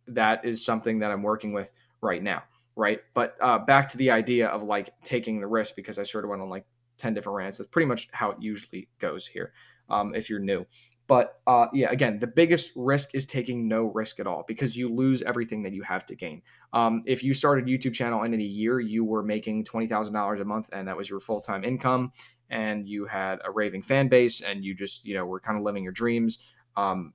that 0.08 0.46
is 0.46 0.64
something 0.64 1.00
that 1.00 1.10
i'm 1.10 1.24
working 1.24 1.54
with 1.54 1.72
right 2.02 2.22
now 2.22 2.44
right? 2.76 3.02
But 3.14 3.36
uh 3.42 3.60
back 3.60 3.90
to 3.90 3.98
the 3.98 4.12
idea 4.12 4.48
of 4.48 4.64
like 4.64 4.94
taking 5.04 5.42
the 5.42 5.48
risk 5.48 5.76
because 5.76 5.98
i 5.98 6.04
sort 6.04 6.24
of 6.24 6.30
went 6.30 6.44
on 6.44 6.50
like 6.50 6.66
10 7.00 7.14
different 7.14 7.36
rants. 7.36 7.58
That's 7.58 7.70
pretty 7.70 7.88
much 7.88 8.10
how 8.12 8.32
it 8.32 8.38
usually 8.40 8.88
goes 9.00 9.26
here 9.26 9.54
um, 9.90 10.14
if 10.14 10.30
you're 10.30 10.40
new. 10.40 10.66
But 11.08 11.42
uh, 11.48 11.66
yeah, 11.74 11.90
again, 11.90 12.20
the 12.20 12.28
biggest 12.28 12.70
risk 12.76 13.16
is 13.16 13.26
taking 13.26 13.68
no 13.68 13.86
risk 13.86 14.20
at 14.20 14.28
all 14.28 14.46
because 14.48 14.78
you 14.78 14.94
lose 14.94 15.24
everything 15.24 15.64
that 15.64 15.74
you 15.74 15.82
have 15.82 16.06
to 16.06 16.16
gain. 16.16 16.44
Um, 16.72 17.02
if 17.08 17.24
you 17.24 17.34
started 17.34 17.66
YouTube 17.66 17.96
channel 17.96 18.22
and 18.22 18.34
in 18.34 18.40
a 18.40 18.44
year 18.44 18.80
you 18.80 19.04
were 19.04 19.24
making 19.24 19.64
twenty 19.64 19.88
thousand 19.88 20.14
dollars 20.14 20.40
a 20.40 20.46
month 20.46 20.70
and 20.72 20.88
that 20.88 20.96
was 20.96 21.10
your 21.10 21.20
full 21.20 21.42
time 21.42 21.64
income, 21.64 22.12
and 22.52 22.88
you 22.88 23.06
had 23.06 23.40
a 23.44 23.50
raving 23.50 23.82
fan 23.82 24.08
base 24.08 24.42
and 24.42 24.64
you 24.64 24.76
just 24.76 25.04
you 25.04 25.16
know 25.16 25.26
were 25.26 25.40
kind 25.40 25.58
of 25.58 25.64
living 25.64 25.84
your 25.84 25.94
dreams, 25.94 26.38
um, 26.78 27.12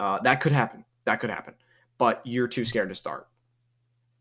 uh, 0.00 0.20
that 0.22 0.40
could 0.40 0.52
happen. 0.52 0.84
That 1.04 1.20
could 1.20 1.30
happen. 1.30 1.54
But 1.98 2.20
you're 2.24 2.48
too 2.48 2.64
scared 2.64 2.88
to 2.88 2.96
start. 2.96 3.28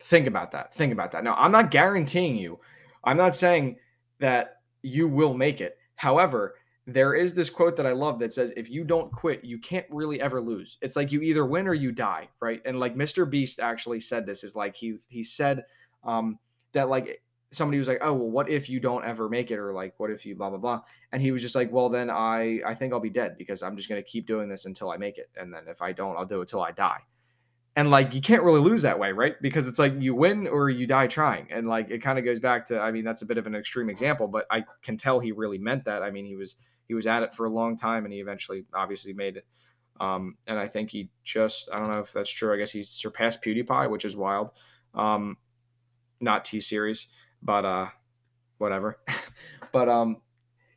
Think 0.02 0.28
about 0.28 0.52
that. 0.52 0.76
Think 0.76 0.94
about 0.94 1.12
that. 1.14 1.24
Now, 1.24 1.34
I'm 1.36 1.52
not 1.52 1.72
guaranteeing 1.72 2.36
you. 2.36 2.60
I'm 3.04 3.18
not 3.18 3.36
saying 3.36 3.78
that 4.20 4.57
you 4.88 5.08
will 5.08 5.34
make 5.34 5.62
it. 5.62 5.78
However, 5.96 6.56
there 6.86 7.14
is 7.14 7.34
this 7.34 7.50
quote 7.50 7.76
that 7.76 7.86
I 7.86 7.92
love 7.92 8.18
that 8.20 8.32
says, 8.32 8.54
if 8.56 8.70
you 8.70 8.86
don't 8.86 9.12
quit, 9.12 9.44
you 9.44 9.60
can't 9.60 9.86
really 9.90 10.22
ever 10.22 10.42
lose. 10.42 10.78
It's 10.82 10.96
like 10.96 11.12
you 11.12 11.22
either 11.22 11.46
win 11.46 11.68
or 11.68 11.74
you 11.74 11.92
die, 11.92 12.30
right? 12.40 12.62
And 12.66 12.80
like 12.80 12.96
Mr. 12.96 13.30
Beast 13.30 13.60
actually 13.60 14.00
said 14.00 14.26
this 14.26 14.44
is 14.44 14.56
like 14.56 14.76
he 14.76 14.98
he 15.10 15.24
said 15.24 15.66
um 16.04 16.40
that 16.74 16.88
like 16.88 17.22
somebody 17.52 17.78
was 17.80 17.88
like, 17.88 18.00
"Oh, 18.02 18.14
well, 18.14 18.30
what 18.30 18.50
if 18.50 18.70
you 18.70 18.80
don't 18.80 19.04
ever 19.04 19.28
make 19.28 19.52
it 19.52 19.60
or 19.60 19.74
like 19.74 19.96
what 19.98 20.12
if 20.12 20.26
you 20.26 20.36
blah 20.36 20.50
blah 20.50 20.60
blah." 20.60 20.82
And 21.12 21.22
he 21.22 21.32
was 21.32 21.42
just 21.42 21.56
like, 21.56 21.72
"Well, 21.72 21.90
then 21.90 22.10
I 22.10 22.60
I 22.66 22.74
think 22.74 22.94
I'll 22.94 23.00
be 23.02 23.10
dead 23.10 23.38
because 23.38 23.62
I'm 23.64 23.76
just 23.76 23.90
to 23.90 24.02
keep 24.02 24.26
doing 24.26 24.48
this 24.48 24.66
until 24.66 24.90
I 24.90 24.98
make 24.98 25.18
it. 25.18 25.30
And 25.36 25.54
then 25.54 25.64
if 25.68 25.82
I 25.82 25.92
don't, 25.92 26.16
I'll 26.18 26.26
do 26.26 26.42
it 26.42 26.48
till 26.48 26.62
I 26.62 26.72
die." 26.72 27.02
And 27.78 27.92
like 27.92 28.16
you 28.16 28.22
can't 28.22 28.42
really 28.42 28.60
lose 28.60 28.82
that 28.82 28.98
way 28.98 29.12
right? 29.12 29.40
Because 29.40 29.68
it's 29.68 29.78
like 29.80 29.94
you 30.00 30.16
win 30.16 30.48
or 30.48 30.70
you 30.70 30.88
die 30.88 31.06
trying. 31.06 31.48
And 31.52 31.70
like 31.70 31.92
it 31.92 32.02
kind 32.02 32.18
of 32.20 32.26
goes 32.26 32.40
back 32.40 32.68
to 32.68 32.80
i 32.80 32.92
mean 32.92 33.06
that's 33.06 33.22
a 33.22 33.26
bit 33.26 33.38
of 33.38 33.48
an 33.48 33.56
extreme 33.56 33.90
example 33.90 34.28
but 34.28 34.46
i 34.52 34.66
can 34.82 34.98
tell 34.98 35.20
he 35.20 35.32
really 35.32 35.60
meant 35.60 35.86
that. 35.86 36.04
I 36.04 36.12
mean 36.12 36.26
he 36.26 36.36
was 36.36 36.56
he 36.88 36.96
was 36.96 37.08
at 37.08 37.24
it 37.24 37.34
for 37.34 37.46
a 37.46 37.50
long 37.50 37.78
time 37.78 38.04
and 38.04 38.14
he 38.14 38.20
eventually 38.20 38.66
obviously 38.74 39.14
made 39.14 39.38
it. 39.38 39.46
Um, 40.02 40.38
and 40.48 40.60
i 40.60 40.68
think 40.68 40.90
he 40.90 41.10
just 41.24 41.70
i 41.72 41.76
don't 41.78 41.90
know 41.90 42.00
if 42.00 42.12
that's 42.12 42.30
true 42.32 42.54
i 42.54 42.58
guess 42.58 42.72
he 42.72 42.84
surpassed 42.84 43.44
pewdiepie 43.44 43.90
which 43.90 44.04
is 44.06 44.18
wild. 44.18 44.50
Um, 44.94 45.38
not 46.20 46.44
t 46.46 46.60
series 46.60 47.08
but 47.44 47.64
uh 47.64 47.88
whatever. 48.58 49.00
But 49.74 49.90
um 49.90 50.22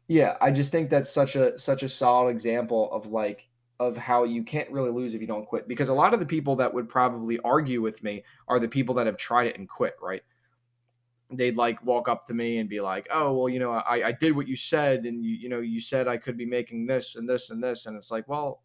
yeah 0.09 0.37
i 0.41 0.51
just 0.51 0.73
think 0.73 0.91
that's 0.91 1.11
such 1.11 1.37
a 1.37 1.57
such 1.59 1.85
a 1.85 1.89
solid 1.89 2.31
example 2.31 2.93
of 2.93 3.07
like 3.07 3.49
of 3.81 3.97
how 3.97 4.25
you 4.25 4.45
can't 4.45 4.71
really 4.71 4.91
lose 4.91 5.15
if 5.15 5.23
you 5.23 5.27
don't 5.27 5.47
quit. 5.47 5.67
Because 5.67 5.89
a 5.89 5.95
lot 5.95 6.13
of 6.13 6.21
the 6.21 6.27
people 6.27 6.55
that 6.57 6.73
would 6.73 6.89
probably 6.89 7.41
argue 7.41 7.81
with 7.81 8.03
me 8.05 8.23
are 8.47 8.61
the 8.61 8.69
people 8.69 8.95
that 8.95 9.07
have 9.07 9.17
tried 9.17 9.47
it 9.49 9.59
and 9.59 9.69
quit, 9.69 9.95
right? 10.01 10.23
They'd 11.33 11.57
like 11.57 11.83
walk 11.85 12.09
up 12.09 12.27
to 12.27 12.35
me 12.35 12.59
and 12.59 12.69
be 12.69 12.81
like, 12.81 13.09
"Oh, 13.11 13.33
well, 13.33 13.49
you 13.49 13.59
know, 13.59 13.73
I, 13.73 14.09
I 14.09 14.13
did 14.13 14.37
what 14.37 14.49
you 14.49 14.57
said, 14.57 15.07
and 15.07 15.25
you 15.25 15.31
you 15.31 15.49
know, 15.49 15.61
you 15.61 15.81
said 15.81 16.09
I 16.09 16.19
could 16.19 16.37
be 16.37 16.45
making 16.45 16.87
this 16.87 17.17
and 17.17 17.29
this 17.29 17.51
and 17.51 17.63
this," 17.63 17.87
and 17.87 17.97
it's 17.97 18.11
like, 18.11 18.29
well, 18.29 18.63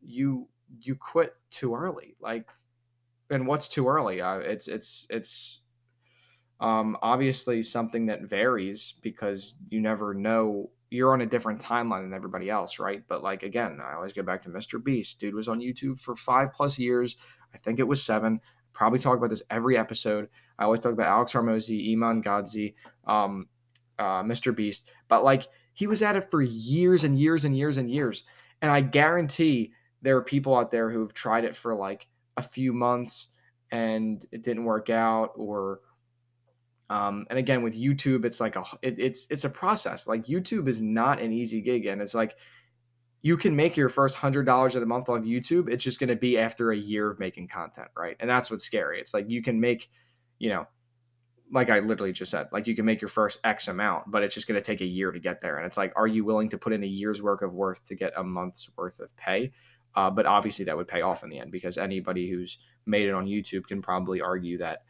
you 0.00 0.48
you 0.80 0.94
quit 0.94 1.34
too 1.50 1.74
early, 1.74 2.14
like, 2.20 2.46
and 3.30 3.46
what's 3.46 3.68
too 3.68 3.88
early? 3.88 4.20
Uh, 4.20 4.36
it's 4.38 4.68
it's 4.68 5.06
it's 5.10 5.62
um, 6.60 6.96
obviously 7.02 7.62
something 7.62 8.06
that 8.06 8.22
varies 8.22 8.94
because 9.02 9.56
you 9.70 9.80
never 9.80 10.14
know 10.14 10.70
you're 10.94 11.12
on 11.12 11.20
a 11.20 11.26
different 11.26 11.60
timeline 11.60 12.02
than 12.02 12.14
everybody 12.14 12.48
else, 12.48 12.78
right? 12.78 13.02
But 13.08 13.22
like 13.22 13.42
again, 13.42 13.80
I 13.82 13.94
always 13.94 14.12
go 14.12 14.22
back 14.22 14.42
to 14.42 14.48
Mr. 14.48 14.82
Beast. 14.82 15.18
Dude 15.18 15.34
was 15.34 15.48
on 15.48 15.60
YouTube 15.60 15.98
for 15.98 16.14
five 16.14 16.52
plus 16.52 16.78
years. 16.78 17.16
I 17.54 17.58
think 17.58 17.78
it 17.78 17.88
was 17.88 18.02
seven. 18.02 18.40
Probably 18.72 18.98
talk 18.98 19.18
about 19.18 19.30
this 19.30 19.42
every 19.50 19.76
episode. 19.76 20.28
I 20.58 20.64
always 20.64 20.80
talk 20.80 20.92
about 20.92 21.08
Alex 21.08 21.32
Hormozi, 21.32 21.92
Iman 21.92 22.22
Gadzhi, 22.22 22.74
um, 23.06 23.48
uh, 23.98 24.22
Mr. 24.22 24.54
Beast. 24.54 24.88
But 25.08 25.24
like 25.24 25.48
he 25.72 25.86
was 25.86 26.02
at 26.02 26.16
it 26.16 26.30
for 26.30 26.42
years 26.42 27.04
and 27.04 27.18
years 27.18 27.44
and 27.44 27.56
years 27.56 27.76
and 27.76 27.90
years. 27.90 28.24
And 28.62 28.70
I 28.70 28.80
guarantee 28.80 29.72
there 30.02 30.16
are 30.16 30.22
people 30.22 30.56
out 30.56 30.70
there 30.70 30.90
who've 30.90 31.12
tried 31.12 31.44
it 31.44 31.56
for 31.56 31.74
like 31.74 32.06
a 32.36 32.42
few 32.42 32.72
months 32.72 33.28
and 33.70 34.24
it 34.30 34.42
didn't 34.42 34.64
work 34.64 34.90
out 34.90 35.32
or 35.34 35.80
um, 36.90 37.26
and 37.30 37.38
again, 37.38 37.62
with 37.62 37.74
YouTube, 37.74 38.24
it's 38.24 38.40
like 38.40 38.56
a 38.56 38.64
it, 38.82 38.98
it's 38.98 39.26
it's 39.30 39.44
a 39.44 39.50
process. 39.50 40.06
Like 40.06 40.26
YouTube 40.26 40.68
is 40.68 40.80
not 40.82 41.20
an 41.20 41.32
easy 41.32 41.60
gig, 41.60 41.86
and 41.86 42.02
it's 42.02 42.14
like 42.14 42.36
you 43.22 43.38
can 43.38 43.56
make 43.56 43.76
your 43.76 43.88
first 43.88 44.16
hundred 44.16 44.44
dollars 44.44 44.74
a 44.74 44.84
month 44.84 45.08
on 45.08 45.24
YouTube. 45.24 45.70
It's 45.70 45.82
just 45.82 45.98
going 45.98 46.08
to 46.08 46.16
be 46.16 46.38
after 46.38 46.72
a 46.72 46.76
year 46.76 47.10
of 47.10 47.18
making 47.18 47.48
content, 47.48 47.88
right? 47.96 48.16
And 48.20 48.28
that's 48.28 48.50
what's 48.50 48.64
scary. 48.64 49.00
It's 49.00 49.14
like 49.14 49.30
you 49.30 49.42
can 49.42 49.60
make, 49.60 49.90
you 50.38 50.50
know, 50.50 50.66
like 51.50 51.70
I 51.70 51.78
literally 51.78 52.12
just 52.12 52.30
said, 52.30 52.48
like 52.52 52.66
you 52.66 52.76
can 52.76 52.84
make 52.84 53.00
your 53.00 53.08
first 53.08 53.38
X 53.42 53.68
amount, 53.68 54.10
but 54.10 54.22
it's 54.22 54.34
just 54.34 54.46
going 54.46 54.60
to 54.60 54.64
take 54.64 54.82
a 54.82 54.86
year 54.86 55.10
to 55.10 55.18
get 55.18 55.40
there. 55.40 55.56
And 55.56 55.64
it's 55.64 55.78
like, 55.78 55.94
are 55.96 56.06
you 56.06 56.22
willing 56.22 56.50
to 56.50 56.58
put 56.58 56.74
in 56.74 56.84
a 56.84 56.86
year's 56.86 57.22
worth 57.22 57.40
of 57.40 57.54
worth 57.54 57.82
to 57.86 57.94
get 57.94 58.12
a 58.14 58.22
month's 58.22 58.68
worth 58.76 59.00
of 59.00 59.16
pay? 59.16 59.52
Uh, 59.94 60.10
but 60.10 60.26
obviously, 60.26 60.66
that 60.66 60.76
would 60.76 60.88
pay 60.88 61.00
off 61.00 61.22
in 61.22 61.30
the 61.30 61.38
end 61.38 61.50
because 61.50 61.78
anybody 61.78 62.28
who's 62.28 62.58
made 62.84 63.08
it 63.08 63.14
on 63.14 63.26
YouTube 63.26 63.66
can 63.66 63.80
probably 63.80 64.20
argue 64.20 64.58
that 64.58 64.80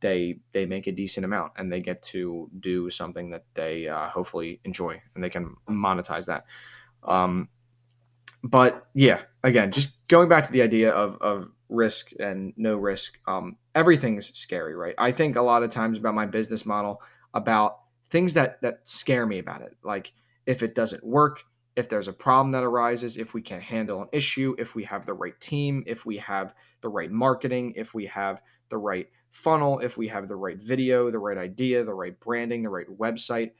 they 0.00 0.40
they 0.52 0.66
make 0.66 0.86
a 0.86 0.92
decent 0.92 1.24
amount 1.24 1.52
and 1.56 1.72
they 1.72 1.80
get 1.80 2.02
to 2.02 2.50
do 2.60 2.90
something 2.90 3.30
that 3.30 3.44
they 3.54 3.88
uh, 3.88 4.08
hopefully 4.08 4.60
enjoy 4.64 5.00
and 5.14 5.22
they 5.22 5.30
can 5.30 5.56
monetize 5.68 6.26
that. 6.26 6.44
Um, 7.02 7.48
but 8.44 8.86
yeah, 8.94 9.22
again, 9.42 9.72
just 9.72 9.90
going 10.08 10.28
back 10.28 10.46
to 10.46 10.52
the 10.52 10.62
idea 10.62 10.90
of 10.90 11.16
of 11.20 11.50
risk 11.68 12.12
and 12.18 12.52
no 12.56 12.76
risk. 12.76 13.18
Um, 13.26 13.56
everything's 13.74 14.36
scary, 14.38 14.74
right? 14.74 14.94
I 14.98 15.12
think 15.12 15.36
a 15.36 15.42
lot 15.42 15.62
of 15.62 15.70
times 15.70 15.98
about 15.98 16.14
my 16.14 16.26
business 16.26 16.64
model 16.64 17.02
about 17.34 17.80
things 18.10 18.34
that 18.34 18.60
that 18.62 18.88
scare 18.88 19.26
me 19.26 19.38
about 19.38 19.62
it, 19.62 19.76
like 19.82 20.12
if 20.46 20.62
it 20.62 20.74
doesn't 20.74 21.04
work, 21.04 21.44
if 21.76 21.88
there's 21.88 22.08
a 22.08 22.12
problem 22.12 22.52
that 22.52 22.64
arises, 22.64 23.16
if 23.16 23.34
we 23.34 23.42
can't 23.42 23.62
handle 23.62 24.02
an 24.02 24.08
issue, 24.12 24.54
if 24.58 24.74
we 24.74 24.84
have 24.84 25.06
the 25.06 25.14
right 25.14 25.38
team, 25.40 25.84
if 25.86 26.06
we 26.06 26.16
have 26.18 26.54
the 26.80 26.88
right 26.88 27.10
marketing, 27.10 27.74
if 27.76 27.94
we 27.94 28.06
have 28.06 28.40
the 28.70 28.78
right 28.78 29.08
funnel, 29.30 29.78
if 29.80 29.96
we 29.96 30.08
have 30.08 30.28
the 30.28 30.36
right 30.36 30.58
video, 30.58 31.10
the 31.10 31.18
right 31.18 31.38
idea, 31.38 31.84
the 31.84 31.94
right 31.94 32.18
branding, 32.20 32.62
the 32.62 32.68
right 32.68 32.86
website, 32.98 33.52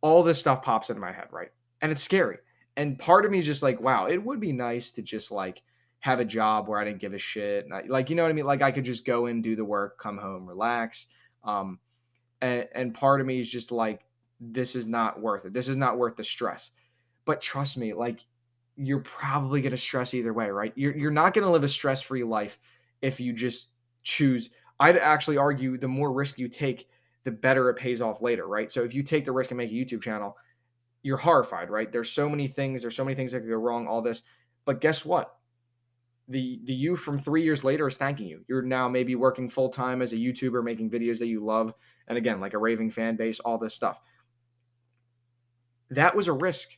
all 0.00 0.22
this 0.22 0.40
stuff 0.40 0.62
pops 0.62 0.90
into 0.90 1.00
my 1.00 1.12
head, 1.12 1.28
right? 1.30 1.50
And 1.80 1.90
it's 1.90 2.02
scary. 2.02 2.38
And 2.76 2.98
part 2.98 3.24
of 3.24 3.30
me 3.30 3.38
is 3.38 3.46
just 3.46 3.62
like, 3.62 3.80
wow, 3.80 4.06
it 4.06 4.22
would 4.22 4.40
be 4.40 4.52
nice 4.52 4.92
to 4.92 5.02
just 5.02 5.30
like 5.30 5.62
have 6.00 6.20
a 6.20 6.24
job 6.24 6.68
where 6.68 6.80
I 6.80 6.84
didn't 6.84 7.00
give 7.00 7.14
a 7.14 7.18
shit. 7.18 7.66
I, 7.72 7.82
like, 7.86 8.10
you 8.10 8.16
know 8.16 8.22
what 8.22 8.30
I 8.30 8.34
mean? 8.34 8.46
Like 8.46 8.62
I 8.62 8.72
could 8.72 8.84
just 8.84 9.04
go 9.04 9.26
in, 9.26 9.42
do 9.42 9.54
the 9.54 9.64
work, 9.64 9.98
come 9.98 10.18
home, 10.18 10.46
relax. 10.46 11.06
Um, 11.44 11.78
and, 12.40 12.66
and 12.74 12.94
part 12.94 13.20
of 13.20 13.26
me 13.26 13.40
is 13.40 13.50
just 13.50 13.70
like, 13.70 14.04
this 14.40 14.74
is 14.74 14.86
not 14.86 15.20
worth 15.20 15.44
it. 15.44 15.52
This 15.52 15.68
is 15.68 15.76
not 15.76 15.98
worth 15.98 16.16
the 16.16 16.24
stress. 16.24 16.72
But 17.24 17.40
trust 17.40 17.76
me, 17.76 17.92
like 17.92 18.24
you're 18.76 19.00
probably 19.00 19.60
going 19.60 19.72
to 19.72 19.78
stress 19.78 20.14
either 20.14 20.32
way, 20.32 20.50
right? 20.50 20.72
You're, 20.74 20.96
you're 20.96 21.10
not 21.10 21.34
going 21.34 21.44
to 21.44 21.50
live 21.50 21.62
a 21.62 21.68
stress 21.68 22.02
free 22.02 22.24
life 22.24 22.58
if 23.00 23.20
you 23.20 23.32
just 23.32 23.68
choose 24.02 24.50
I'd 24.82 24.98
actually 24.98 25.36
argue 25.36 25.78
the 25.78 25.86
more 25.86 26.12
risk 26.12 26.40
you 26.40 26.48
take, 26.48 26.88
the 27.22 27.30
better 27.30 27.70
it 27.70 27.76
pays 27.76 28.00
off 28.00 28.20
later, 28.20 28.48
right? 28.48 28.70
So 28.70 28.82
if 28.82 28.92
you 28.94 29.04
take 29.04 29.24
the 29.24 29.30
risk 29.30 29.52
and 29.52 29.58
make 29.58 29.70
a 29.70 29.74
YouTube 29.74 30.02
channel, 30.02 30.36
you're 31.04 31.16
horrified, 31.16 31.70
right? 31.70 31.92
There's 31.92 32.10
so 32.10 32.28
many 32.28 32.48
things, 32.48 32.82
there's 32.82 32.96
so 32.96 33.04
many 33.04 33.14
things 33.14 33.30
that 33.30 33.42
could 33.42 33.48
go 33.48 33.54
wrong, 33.54 33.86
all 33.86 34.02
this. 34.02 34.22
But 34.64 34.80
guess 34.80 35.04
what? 35.04 35.36
The 36.26 36.60
the 36.64 36.74
you 36.74 36.96
from 36.96 37.20
three 37.20 37.44
years 37.44 37.62
later 37.62 37.86
is 37.86 37.96
thanking 37.96 38.26
you. 38.26 38.44
You're 38.48 38.62
now 38.62 38.88
maybe 38.88 39.14
working 39.14 39.48
full 39.48 39.68
time 39.68 40.02
as 40.02 40.12
a 40.12 40.16
YouTuber, 40.16 40.64
making 40.64 40.90
videos 40.90 41.20
that 41.20 41.28
you 41.28 41.44
love, 41.44 41.72
and 42.08 42.18
again, 42.18 42.40
like 42.40 42.54
a 42.54 42.58
raving 42.58 42.90
fan 42.90 43.14
base, 43.14 43.38
all 43.38 43.58
this 43.58 43.74
stuff. 43.74 44.00
That 45.90 46.16
was 46.16 46.26
a 46.26 46.32
risk. 46.32 46.70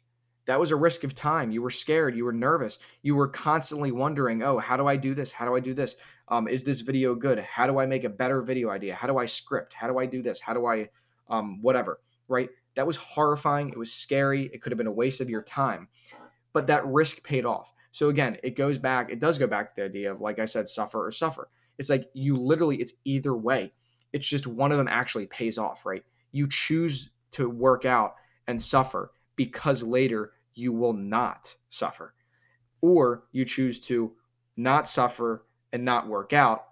That 0.47 0.61
was 0.61 0.71
a 0.71 0.77
risk 0.77 1.05
of 1.05 1.15
time. 1.15 1.51
You 1.51 1.63
were 1.63 1.71
scared. 1.71 2.17
You 2.17 2.25
were 2.25 2.33
nervous. 2.33 2.79
You 3.03 3.15
were 3.15 3.29
constantly 3.29 3.93
wondering, 3.93 4.43
oh, 4.43 4.59
how 4.59 4.77
do 4.77 4.87
I 4.87 4.97
do 4.97 5.15
this? 5.15 5.33
How 5.33 5.47
do 5.47 5.55
I 5.55 5.61
do 5.61 5.75
this? 5.75 5.97
Um, 6.29 6.49
is 6.49 6.65
this 6.65 6.81
video 6.81 7.15
good? 7.15 7.39
How 7.39 7.67
do 7.67 7.79
I 7.79 7.87
make 7.87 8.05
a 8.05 8.09
better 8.09 8.43
video 8.43 8.71
idea? 8.71 8.95
How 8.95 9.07
do 9.07 9.19
I 9.19 9.27
script? 9.27 9.73
How 9.75 9.89
do 9.89 9.99
I 9.99 10.07
do 10.07 10.23
this? 10.23 10.41
How 10.41 10.55
do 10.55 10.67
I, 10.67 10.89
um, 11.29 11.61
whatever, 11.63 12.01
right? 12.29 12.49
That 12.77 12.87
was 12.87 12.97
horrifying. 12.97 13.69
It 13.71 13.79
was 13.79 13.93
scary. 13.93 14.51
It 14.53 14.61
could 14.61 14.73
have 14.73 14.79
been 14.79 14.87
a 14.87 14.93
waste 14.93 15.21
of 15.21 15.31
your 15.31 15.43
time, 15.43 15.89
but 16.53 16.67
that 16.67 16.87
risk 16.87 17.23
paid 17.23 17.45
off. 17.45 17.73
So 17.93 18.09
again, 18.09 18.39
it 18.43 18.57
goes 18.57 18.77
back, 18.77 19.11
it 19.11 19.21
does 19.21 19.39
go 19.39 19.47
back 19.47 19.75
to 19.75 19.83
the 19.83 19.85
idea 19.85 20.13
of, 20.13 20.21
like 20.21 20.41
I 20.41 20.47
said, 20.47 20.67
suffer 20.67 21.07
or 21.07 21.13
suffer. 21.13 21.49
It's 21.79 21.91
like 21.91 22.11
you 22.13 22.37
literally, 22.37 22.77
it's 22.77 22.95
either 23.05 23.37
way. 23.37 23.73
It's 24.13 24.27
just 24.27 24.47
one 24.47 24.73
of 24.73 24.79
them 24.79 24.89
actually 24.89 25.27
pays 25.27 25.59
off, 25.59 25.87
right? 25.87 26.05
You 26.33 26.49
choose 26.49 27.11
to 27.33 27.49
work 27.49 27.85
out 27.85 28.15
and 28.49 28.61
suffer 28.61 29.13
because 29.37 29.83
later 29.83 30.33
you 30.55 30.73
will 30.73 30.93
not 30.93 31.55
suffer. 31.71 32.15
Or 32.81 33.25
you 33.33 33.45
choose 33.45 33.81
to 33.81 34.13
not 34.57 34.89
suffer 34.89 35.47
and 35.73 35.85
not 35.85 36.09
work 36.09 36.33
out, 36.33 36.67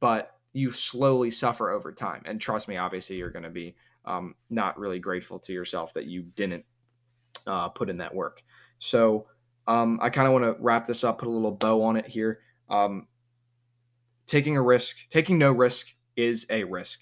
but 0.00 0.32
you 0.52 0.72
slowly 0.72 1.30
suffer 1.30 1.70
over 1.70 1.92
time. 1.92 2.22
And 2.24 2.40
trust 2.40 2.68
me, 2.68 2.76
obviously, 2.78 3.16
you're 3.16 3.30
going 3.30 3.42
to 3.42 3.50
be 3.50 3.76
um, 4.04 4.34
not 4.50 4.78
really 4.78 4.98
grateful 4.98 5.38
to 5.40 5.52
yourself 5.52 5.92
that 5.94 6.06
you 6.06 6.22
didn't 6.34 6.64
uh, 7.46 7.68
put 7.68 7.90
in 7.90 7.98
that 7.98 8.14
work. 8.14 8.42
So 8.78 9.26
um, 9.66 9.98
I 10.02 10.10
kind 10.10 10.26
of 10.26 10.32
want 10.32 10.44
to 10.44 10.56
wrap 10.62 10.86
this 10.86 11.04
up, 11.04 11.18
put 11.18 11.28
a 11.28 11.30
little 11.30 11.52
bow 11.52 11.82
on 11.82 11.96
it 11.96 12.06
here. 12.06 12.40
Um, 12.68 13.06
taking 14.26 14.56
a 14.56 14.62
risk, 14.62 14.96
taking 15.10 15.38
no 15.38 15.52
risk 15.52 15.94
is 16.16 16.46
a 16.50 16.64
risk. 16.64 17.00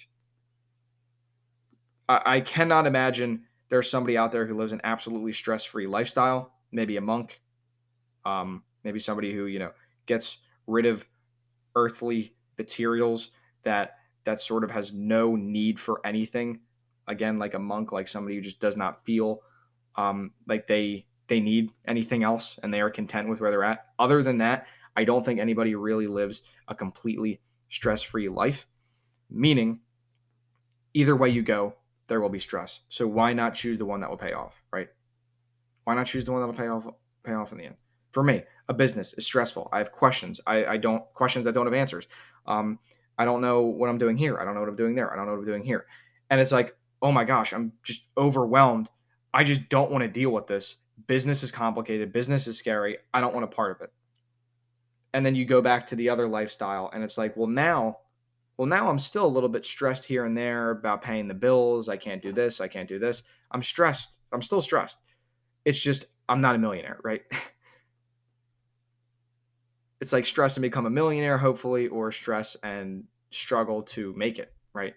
I, 2.08 2.20
I 2.26 2.40
cannot 2.40 2.86
imagine 2.86 3.44
there's 3.74 3.90
somebody 3.90 4.16
out 4.16 4.30
there 4.30 4.46
who 4.46 4.56
lives 4.56 4.70
an 4.70 4.80
absolutely 4.84 5.32
stress-free 5.32 5.88
lifestyle, 5.88 6.52
maybe 6.70 6.96
a 6.96 7.00
monk, 7.00 7.42
um, 8.24 8.62
maybe 8.84 9.00
somebody 9.00 9.34
who 9.34 9.46
you 9.46 9.58
know 9.58 9.72
gets 10.06 10.38
rid 10.68 10.86
of 10.86 11.04
earthly 11.74 12.36
materials 12.56 13.30
that 13.64 13.96
that 14.22 14.40
sort 14.40 14.62
of 14.62 14.70
has 14.70 14.92
no 14.92 15.34
need 15.34 15.80
for 15.80 16.00
anything. 16.06 16.60
Again, 17.08 17.40
like 17.40 17.54
a 17.54 17.58
monk, 17.58 17.90
like 17.90 18.06
somebody 18.06 18.36
who 18.36 18.42
just 18.42 18.60
does 18.60 18.76
not 18.76 19.04
feel 19.04 19.40
um, 19.96 20.30
like 20.46 20.68
they 20.68 21.08
they 21.26 21.40
need 21.40 21.72
anything 21.84 22.22
else, 22.22 22.60
and 22.62 22.72
they 22.72 22.80
are 22.80 22.90
content 22.90 23.28
with 23.28 23.40
where 23.40 23.50
they're 23.50 23.64
at. 23.64 23.86
Other 23.98 24.22
than 24.22 24.38
that, 24.38 24.68
I 24.94 25.02
don't 25.02 25.24
think 25.24 25.40
anybody 25.40 25.74
really 25.74 26.06
lives 26.06 26.42
a 26.68 26.76
completely 26.76 27.40
stress-free 27.70 28.28
life. 28.28 28.68
Meaning, 29.28 29.80
either 30.92 31.16
way 31.16 31.30
you 31.30 31.42
go, 31.42 31.74
there 32.08 32.20
will 32.20 32.28
be 32.28 32.40
stress. 32.40 32.80
So 32.88 33.06
why 33.06 33.32
not 33.32 33.54
choose 33.54 33.78
the 33.78 33.86
one 33.86 34.00
that 34.00 34.10
will 34.10 34.16
pay 34.18 34.32
off, 34.32 34.54
right? 34.72 34.88
Why 35.84 35.94
not 35.94 36.06
choose 36.06 36.24
the 36.24 36.32
one 36.32 36.40
that 36.42 36.46
will 36.46 36.54
pay 36.54 36.68
off 36.68 36.86
pay 37.24 37.32
off 37.32 37.52
in 37.52 37.58
the 37.58 37.64
end? 37.66 37.76
For 38.12 38.22
me, 38.22 38.42
a 38.68 38.74
business 38.74 39.14
is 39.14 39.26
stressful. 39.26 39.68
I 39.72 39.78
have 39.78 39.92
questions. 39.92 40.40
I, 40.46 40.64
I 40.66 40.76
don't 40.78 41.02
questions 41.14 41.44
that 41.44 41.54
don't 41.54 41.66
have 41.66 41.74
answers. 41.74 42.06
Um, 42.46 42.78
I 43.18 43.24
don't 43.24 43.40
know 43.42 43.62
what 43.62 43.90
I'm 43.90 43.98
doing 43.98 44.16
here. 44.16 44.38
I 44.40 44.44
don't 44.44 44.54
know 44.54 44.60
what 44.60 44.68
I'm 44.68 44.76
doing 44.76 44.94
there. 44.94 45.12
I 45.12 45.16
don't 45.16 45.26
know 45.26 45.32
what 45.32 45.40
I'm 45.40 45.46
doing 45.46 45.64
here. 45.64 45.86
And 46.30 46.40
it's 46.40 46.52
like, 46.52 46.76
oh 47.02 47.12
my 47.12 47.24
gosh, 47.24 47.52
I'm 47.52 47.72
just 47.82 48.02
overwhelmed. 48.16 48.88
I 49.34 49.44
just 49.44 49.68
don't 49.68 49.90
want 49.90 50.02
to 50.02 50.08
deal 50.08 50.30
with 50.30 50.46
this. 50.46 50.76
Business 51.06 51.42
is 51.42 51.50
complicated. 51.50 52.12
Business 52.12 52.46
is 52.46 52.58
scary. 52.58 52.98
I 53.12 53.20
don't 53.20 53.34
want 53.34 53.44
a 53.44 53.48
part 53.48 53.72
of 53.72 53.82
it. 53.82 53.92
and 55.12 55.24
then 55.24 55.34
you 55.34 55.44
go 55.44 55.62
back 55.62 55.86
to 55.88 55.96
the 55.96 56.08
other 56.08 56.28
lifestyle 56.28 56.90
and 56.92 57.04
it's 57.04 57.18
like 57.18 57.36
well 57.36 57.48
now 57.48 57.98
well 58.56 58.66
now 58.66 58.88
i'm 58.88 58.98
still 58.98 59.26
a 59.26 59.34
little 59.34 59.48
bit 59.48 59.64
stressed 59.64 60.04
here 60.04 60.24
and 60.24 60.36
there 60.36 60.70
about 60.70 61.02
paying 61.02 61.28
the 61.28 61.34
bills. 61.34 61.88
I 61.88 61.96
can't 61.96 62.22
do 62.22 62.32
this 62.32 62.60
i 62.60 62.68
can't 62.68 62.88
do 62.88 62.98
this. 62.98 63.22
I'm 63.50 63.62
stressed. 63.62 64.18
I'm 64.32 64.42
still 64.42 64.60
stressed. 64.60 64.98
It's 65.64 65.80
just 65.80 66.06
i'm 66.28 66.40
not 66.40 66.54
a 66.54 66.58
millionaire 66.58 66.98
right? 67.04 67.22
It's 70.00 70.12
like 70.12 70.26
stress 70.26 70.56
and 70.56 70.62
become 70.62 70.84
a 70.84 70.90
millionaire 70.90 71.38
hopefully 71.38 71.88
or 71.88 72.12
stress 72.12 72.58
and 72.62 73.04
struggle 73.30 73.82
to 73.82 74.12
make 74.14 74.38
it 74.38 74.52
right? 74.74 74.92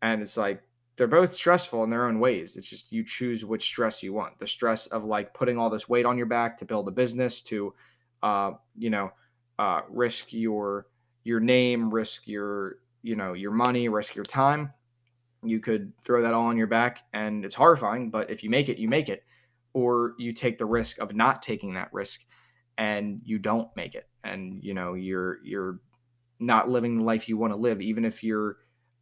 And 0.00 0.22
it's 0.22 0.38
like 0.38 0.62
they're 0.96 1.06
both 1.06 1.34
stressful 1.34 1.84
in 1.84 1.90
their 1.90 2.06
own 2.06 2.18
ways. 2.18 2.56
It's 2.56 2.68
just 2.68 2.90
you 2.90 3.04
choose 3.04 3.44
which 3.44 3.62
stress 3.62 4.02
you 4.02 4.14
want. 4.14 4.38
The 4.38 4.46
stress 4.46 4.86
of 4.86 5.04
like 5.04 5.34
putting 5.34 5.58
all 5.58 5.68
this 5.68 5.88
weight 5.88 6.06
on 6.06 6.16
your 6.16 6.26
back 6.26 6.56
to 6.58 6.64
build 6.64 6.88
a 6.88 6.92
business 6.92 7.42
to 7.42 7.74
uh 8.22 8.52
you 8.74 8.88
know 8.88 9.12
uh, 9.58 9.82
risk 9.88 10.32
your 10.32 10.86
your 11.24 11.40
name, 11.40 11.92
risk 11.92 12.26
your 12.26 12.78
you 13.02 13.16
know 13.16 13.32
your 13.32 13.52
money, 13.52 13.88
risk 13.88 14.14
your 14.14 14.24
time. 14.24 14.72
You 15.42 15.60
could 15.60 15.92
throw 16.04 16.22
that 16.22 16.34
all 16.34 16.46
on 16.46 16.56
your 16.56 16.66
back, 16.66 17.00
and 17.12 17.44
it's 17.44 17.54
horrifying. 17.54 18.10
But 18.10 18.30
if 18.30 18.42
you 18.42 18.50
make 18.50 18.68
it, 18.68 18.78
you 18.78 18.88
make 18.88 19.08
it, 19.08 19.22
or 19.72 20.14
you 20.18 20.32
take 20.32 20.58
the 20.58 20.66
risk 20.66 20.98
of 20.98 21.14
not 21.14 21.42
taking 21.42 21.74
that 21.74 21.92
risk, 21.92 22.24
and 22.76 23.20
you 23.24 23.38
don't 23.38 23.68
make 23.76 23.94
it, 23.94 24.08
and 24.24 24.62
you 24.62 24.74
know 24.74 24.94
you're 24.94 25.38
you're 25.44 25.80
not 26.40 26.68
living 26.68 26.98
the 26.98 27.04
life 27.04 27.28
you 27.28 27.36
want 27.36 27.52
to 27.52 27.56
live, 27.56 27.80
even 27.80 28.04
if 28.04 28.22
you're 28.22 28.56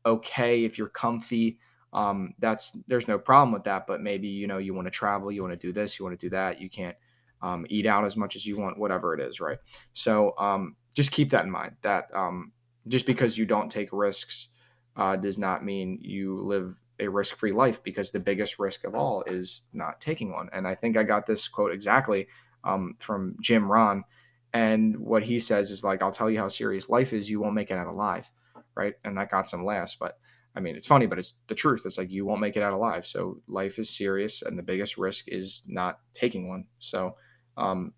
okay, 0.05 0.65
if 0.65 0.79
you're 0.79 0.89
comfy. 0.89 1.59
Um, 1.93 2.35
that's 2.39 2.77
there's 2.87 3.09
no 3.09 3.19
problem 3.19 3.53
with 3.53 3.65
that. 3.65 3.87
But 3.87 4.03
maybe 4.03 4.29
you 4.29 4.47
know 4.47 4.59
you 4.59 4.75
want 4.75 4.87
to 4.87 4.91
travel, 4.91 5.33
you 5.33 5.43
want 5.43 5.59
to 5.59 5.67
do 5.67 5.73
this, 5.73 5.99
you 5.99 6.05
want 6.05 6.19
to 6.19 6.27
do 6.27 6.31
that. 6.31 6.61
You 6.61 6.69
can't 6.69 6.97
um, 7.43 7.67
eat 7.69 7.87
out 7.87 8.05
as 8.05 8.17
much 8.17 8.37
as 8.37 8.47
you 8.47 8.59
want, 8.59 8.79
whatever 8.79 9.15
it 9.15 9.21
is, 9.21 9.41
right? 9.41 9.59
So 9.95 10.35
um, 10.39 10.77
just 10.95 11.11
keep 11.11 11.31
that 11.31 11.45
in 11.45 11.51
mind. 11.51 11.77
That 11.83 12.09
um, 12.15 12.53
just 12.89 13.07
because 13.07 13.37
you 13.37 13.47
don't 13.47 13.71
take 13.71 13.89
risks 13.93 14.49
uh, 14.97 15.17
does 15.17 15.39
not 15.39 15.65
mean 15.65 15.99
you 16.01 16.41
live 16.41 16.77
a 17.01 17.09
risk-free 17.09 17.53
life. 17.53 17.83
Because 17.83 18.11
the 18.11 18.21
biggest 18.21 18.59
risk 18.59 18.85
of 18.85 18.95
all 18.95 19.23
is 19.27 19.63
not 19.73 20.01
taking 20.01 20.33
one. 20.33 20.49
And 20.53 20.67
I 20.67 20.75
think 20.75 20.97
I 20.97 21.03
got 21.03 21.27
this 21.27 21.49
quote 21.49 21.73
exactly 21.73 22.29
um, 22.65 22.97
from 22.99 23.37
Jim 23.41 23.71
Rohn. 23.71 24.05
And 24.53 24.97
what 24.99 25.23
he 25.23 25.41
says 25.41 25.71
is 25.71 25.85
like, 25.85 26.03
"I'll 26.03 26.13
tell 26.13 26.31
you 26.31 26.39
how 26.39 26.49
serious 26.49 26.89
life 26.89 27.13
is. 27.13 27.29
You 27.29 27.41
won't 27.41 27.55
make 27.55 27.71
it 27.71 27.75
out 27.75 27.87
alive." 27.87 28.31
Right? 28.75 28.95
And 29.05 29.17
that 29.19 29.31
got 29.31 29.49
some 29.49 29.65
laughs, 29.65 29.97
but. 29.99 30.19
I 30.55 30.61
mean, 30.61 30.75
it's 30.75 30.87
funny, 30.87 31.05
but 31.05 31.19
it's 31.19 31.35
the 31.49 31.55
truth. 31.55 31.83
It's 31.85 31.99
like 31.99 32.11
you 32.11 32.25
won't 32.25 32.41
make 32.41 32.57
it 32.57 32.63
out 32.63 32.73
alive. 32.73 33.05
So 33.05 33.43
life 33.47 33.79
is 33.79 33.95
serious, 33.95 34.41
and 34.41 34.59
the 34.59 34.63
biggest 34.63 34.97
risk 34.97 35.27
is 35.29 35.63
not 35.67 35.99
taking 36.15 36.49
one. 36.49 36.65
So 36.79 37.17
um, 37.59 37.93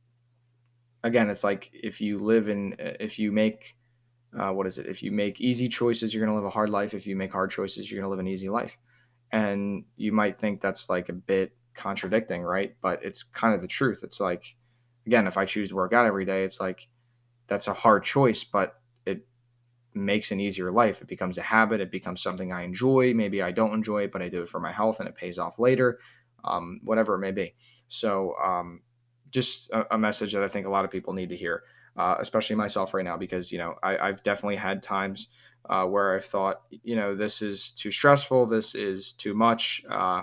again, 1.04 1.30
it's 1.30 1.44
like 1.44 1.70
if 1.72 2.00
you 2.00 2.18
live 2.18 2.48
in, 2.48 2.74
if 2.78 3.18
you 3.18 3.30
make, 3.30 3.76
uh, 4.36 4.50
what 4.50 4.66
is 4.66 4.78
it? 4.78 4.86
If 4.86 5.02
you 5.02 5.10
make 5.10 5.40
easy 5.40 5.68
choices, 5.68 6.12
you're 6.12 6.24
going 6.24 6.34
to 6.34 6.40
live 6.40 6.46
a 6.46 6.50
hard 6.50 6.70
life. 6.70 6.94
If 6.94 7.06
you 7.06 7.16
make 7.16 7.32
hard 7.32 7.50
choices, 7.50 7.90
you're 7.90 8.00
going 8.00 8.06
to 8.06 8.10
live 8.10 8.18
an 8.18 8.28
easy 8.28 8.48
life. 8.48 8.76
And 9.32 9.84
you 9.96 10.12
might 10.12 10.36
think 10.36 10.60
that's 10.60 10.88
like 10.88 11.08
a 11.08 11.14
bit 11.14 11.52
contradicting, 11.74 12.42
right? 12.42 12.74
But 12.82 13.00
it's 13.02 13.22
kind 13.22 13.54
of 13.54 13.60
the 13.60 13.68
truth. 13.68 14.00
It's 14.02 14.20
like, 14.20 14.56
again, 15.06 15.26
if 15.26 15.38
I 15.38 15.46
choose 15.46 15.68
to 15.70 15.74
work 15.74 15.92
out 15.92 16.06
every 16.06 16.24
day, 16.24 16.44
it's 16.44 16.60
like 16.60 16.88
that's 17.46 17.68
a 17.68 17.74
hard 17.74 18.04
choice, 18.04 18.44
but 18.44 18.80
it 19.06 19.26
makes 19.94 20.30
an 20.30 20.40
easier 20.40 20.70
life. 20.70 21.00
It 21.00 21.08
becomes 21.08 21.38
a 21.38 21.42
habit. 21.42 21.80
It 21.80 21.90
becomes 21.90 22.22
something 22.22 22.52
I 22.52 22.62
enjoy. 22.62 23.14
Maybe 23.14 23.42
I 23.42 23.52
don't 23.52 23.74
enjoy 23.74 24.04
it, 24.04 24.12
but 24.12 24.22
I 24.22 24.28
do 24.28 24.42
it 24.42 24.48
for 24.48 24.60
my 24.60 24.72
health 24.72 25.00
and 25.00 25.08
it 25.08 25.16
pays 25.16 25.38
off 25.38 25.58
later, 25.58 25.98
um, 26.44 26.80
whatever 26.84 27.14
it 27.14 27.20
may 27.20 27.32
be. 27.32 27.54
So, 27.88 28.34
um, 28.42 28.82
just 29.30 29.70
a, 29.70 29.94
a, 29.94 29.98
message 29.98 30.32
that 30.32 30.42
I 30.42 30.48
think 30.48 30.66
a 30.66 30.70
lot 30.70 30.86
of 30.86 30.90
people 30.90 31.12
need 31.12 31.28
to 31.28 31.36
hear, 31.36 31.64
uh, 31.98 32.16
especially 32.20 32.56
myself 32.56 32.94
right 32.94 33.04
now, 33.04 33.16
because 33.18 33.52
you 33.52 33.58
know 33.58 33.74
I, 33.82 34.06
have 34.06 34.22
definitely 34.22 34.56
had 34.56 34.82
times 34.82 35.28
uh, 35.68 35.84
where 35.84 36.14
I've 36.14 36.24
thought, 36.24 36.62
you 36.70 36.96
know, 36.96 37.14
this 37.14 37.42
is 37.42 37.70
too 37.72 37.90
stressful, 37.90 38.46
this 38.46 38.74
is 38.74 39.12
too 39.12 39.34
much, 39.34 39.84
uh, 39.90 40.22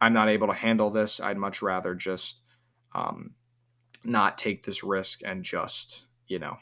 I'm 0.00 0.12
not 0.12 0.28
able 0.28 0.46
to 0.48 0.54
handle 0.54 0.90
this. 0.90 1.20
I'd 1.20 1.36
much 1.36 1.62
rather 1.62 1.94
just 1.94 2.42
um, 2.94 3.32
not 4.04 4.38
take 4.38 4.64
this 4.64 4.84
risk 4.84 5.22
and 5.24 5.44
just, 5.44 6.04
you 6.28 6.38
know, 6.38 6.58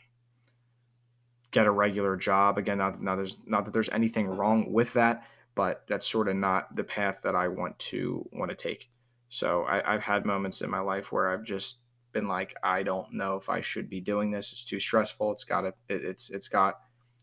get 1.51 1.66
a 1.66 1.70
regular 1.70 2.16
job. 2.16 2.57
Again, 2.57 2.79
not, 2.79 3.03
not 3.03 3.16
there's 3.16 3.37
not 3.46 3.64
that 3.64 3.75
there's 3.75 3.90
anything 3.90 4.29
wrong 4.29 4.72
with 4.72 4.92
that, 4.94 5.25
but 5.55 5.85
that's 5.88 6.07
sort 6.07 6.29
of 6.29 6.37
not 6.37 6.75
the 6.75 6.85
path 6.85 7.20
that 7.25 7.35
I 7.35 7.48
want 7.48 7.79
to 7.81 8.27
want 8.33 8.51
to 8.51 8.57
take. 8.57 8.90
So 9.29 9.64
I, 9.64 9.92
have 9.92 10.03
had 10.03 10.25
moments 10.25 10.61
in 10.61 10.70
my 10.70 10.81
life 10.81 11.11
where 11.11 11.31
I've 11.31 11.44
just 11.44 11.79
been 12.12 12.29
like, 12.29 12.55
I 12.62 12.83
don't 12.83 13.12
know 13.14 13.37
if 13.37 13.48
I 13.48 13.61
should 13.61 13.88
be 13.88 14.01
doing 14.01 14.31
this. 14.31 14.53
It's 14.53 14.64
too 14.64 14.81
stressful. 14.81 15.33
It's 15.33 15.44
got 15.44 15.64
a, 15.64 15.75
it, 15.88 16.05
it's 16.05 16.31
it's 16.31 16.48
got 16.48 16.81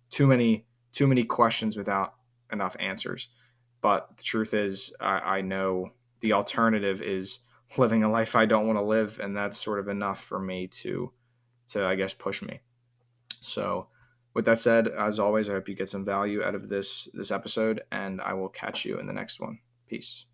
too 0.10 0.28
many 0.28 0.66
too 0.92 1.08
many 1.08 1.24
questions 1.24 1.78
without 1.78 2.16
enough 2.52 2.76
answers. 2.80 3.30
But 3.82 4.10
the 4.18 4.24
truth 4.24 4.54
is, 4.54 4.94
I, 5.00 5.38
I 5.38 5.42
know 5.42 5.92
the 6.20 6.34
alternative 6.34 7.02
is 7.02 7.40
living 7.78 8.04
a 8.04 8.12
life 8.12 8.36
I 8.36 8.46
don't 8.46 8.68
want 8.68 8.78
to 8.78 8.84
live, 8.84 9.20
and 9.20 9.36
that's 9.36 9.62
sort 9.62 9.80
of 9.80 9.88
enough 9.88 10.24
for 10.24 10.40
me 10.40 10.68
to 10.68 11.12
to 11.70 11.86
I 11.86 11.96
guess 11.96 12.14
push 12.14 12.42
me. 12.42 12.62
So 13.42 13.88
with 14.34 14.46
that 14.46 14.60
said, 14.60 14.88
as 14.88 15.20
always, 15.20 15.50
I 15.50 15.54
hope 15.54 15.70
you 15.70 15.76
get 15.76 15.90
some 15.90 16.06
value 16.06 16.44
out 16.44 16.56
of 16.56 16.70
this 16.70 17.08
this 17.14 17.32
episode, 17.32 17.82
and 17.92 18.22
I 18.22 18.34
will 18.34 18.50
catch 18.50 18.86
you 18.86 19.00
in 19.00 19.08
the 19.08 19.14
next 19.14 19.40
one. 19.40 19.60
Peace. 19.88 20.26